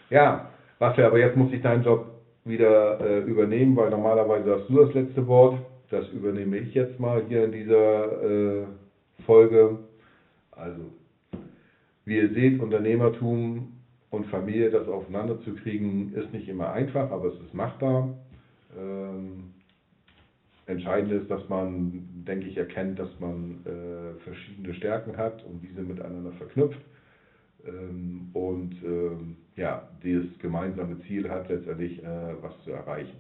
Ja, 0.10 0.52
Raphael, 0.80 1.08
aber 1.08 1.20
jetzt 1.20 1.36
muss 1.36 1.52
ich 1.52 1.62
deinen 1.62 1.84
Job 1.84 2.17
wieder 2.48 3.00
äh, 3.02 3.20
übernehmen, 3.22 3.76
weil 3.76 3.90
normalerweise 3.90 4.56
hast 4.56 4.70
du 4.70 4.84
das 4.84 4.94
letzte 4.94 5.28
Wort. 5.28 5.60
Das 5.90 6.08
übernehme 6.10 6.58
ich 6.58 6.74
jetzt 6.74 7.00
mal 7.00 7.24
hier 7.28 7.46
in 7.46 7.52
dieser 7.52 8.24
äh, 8.24 8.66
Folge. 9.26 9.80
Also, 10.52 10.82
wie 12.06 12.18
ihr 12.18 12.34
seht, 12.34 12.60
Unternehmertum 12.60 13.74
und 14.10 14.26
Familie, 14.28 14.70
das 14.70 14.88
aufeinander 14.88 15.40
zu 15.42 15.54
kriegen, 15.56 16.14
ist 16.14 16.34
nicht 16.34 16.50
immer 16.50 16.72
einfach, 16.72 17.12
aber 17.12 17.28
es 17.30 17.40
ist 17.42 17.54
machbar. 17.54 18.18
Ähm, 18.78 19.54
entscheidend 20.66 21.12
ist, 21.14 21.32
dass 21.32 21.48
man, 21.48 22.08
denke 22.28 22.48
ich, 22.48 22.58
erkennt, 22.58 23.00
dass 23.00 23.10
man 23.20 23.64
äh, 23.66 24.20
verschiedene 24.24 24.74
Stärken 24.74 25.16
hat 25.18 25.44
und 25.46 25.62
diese 25.62 25.82
miteinander 25.82 26.32
verknüpft 26.34 26.80
ähm, 27.68 28.30
und 28.34 28.76
ähm, 28.84 29.38
ja, 29.56 29.90
dieses 30.04 30.38
gemeinsame 30.40 31.00
Ziel 31.02 31.30
hat, 31.30 31.50
letztendlich 31.50 32.04
äh, 32.04 32.42
was 32.42 32.54
zu 32.64 32.72
erreichen. 32.72 33.18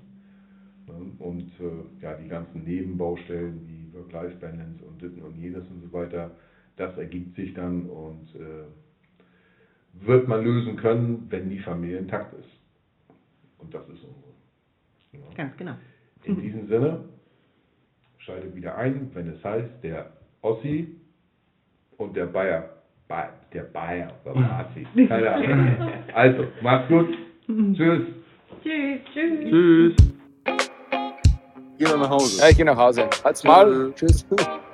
Ne? 0.88 1.12
Und 1.20 1.52
äh, 1.60 2.02
ja, 2.04 2.14
die 2.16 2.28
ganzen 2.28 2.64
Nebenbaustellen 2.64 3.68
wie 3.68 3.94
Work-Life-Balance 3.94 4.84
und 4.86 5.02
das 5.02 5.12
und 5.24 5.36
jenes 5.38 5.68
und 5.68 5.82
so 5.82 5.94
weiter, 5.94 6.32
das 6.78 6.98
ergibt 6.98 7.36
sich 7.36 7.54
dann 7.54 7.90
und 7.90 8.36
äh, 8.36 10.06
wird 10.06 10.28
man 10.28 10.44
lösen 10.44 10.76
können, 10.78 11.26
wenn 11.30 11.50
die 11.50 11.60
Familie 11.60 11.98
intakt 11.98 12.34
ist. 12.34 12.50
Und 13.58 13.74
das 13.74 13.84
ist 13.90 14.04
unsere. 14.04 14.34
Ja. 15.14 15.36
Ganz 15.36 15.58
genau. 15.58 15.74
In 16.24 16.40
diesem 16.42 16.68
Sinne, 16.68 17.06
schaltet 18.20 18.56
wieder 18.56 18.78
ein, 18.78 19.10
wenn 19.14 19.30
es 19.30 19.44
heißt, 19.44 19.84
der 19.84 20.12
Ossi 20.42 20.96
und 21.98 22.16
der 22.16 22.28
Bayer. 22.28 22.77
Ba 23.08 23.30
der 23.54 23.63
Bayer, 23.63 24.12
oder 24.26 24.67
Ossi. 24.70 25.08
Keine 25.08 25.32
Ahnung. 25.32 25.78
Also, 26.13 26.48
macht's 26.62 26.89
gut. 26.89 27.17
Tschüss. 27.46 28.02
Tschüss. 28.63 29.00
Tschüss. 29.13 29.50
Tschüss. 29.50 29.96
Geh 31.78 31.86
mal 31.86 31.98
nach 32.00 32.10
Hause. 32.10 32.41
Ja, 32.41 32.50
ich 32.50 32.58
gehe 32.58 32.65
nach 32.65 32.78
Hause. 32.78 33.10
Halt's 33.24 33.43
mal. 33.43 33.93
Tschüss. 33.96 34.26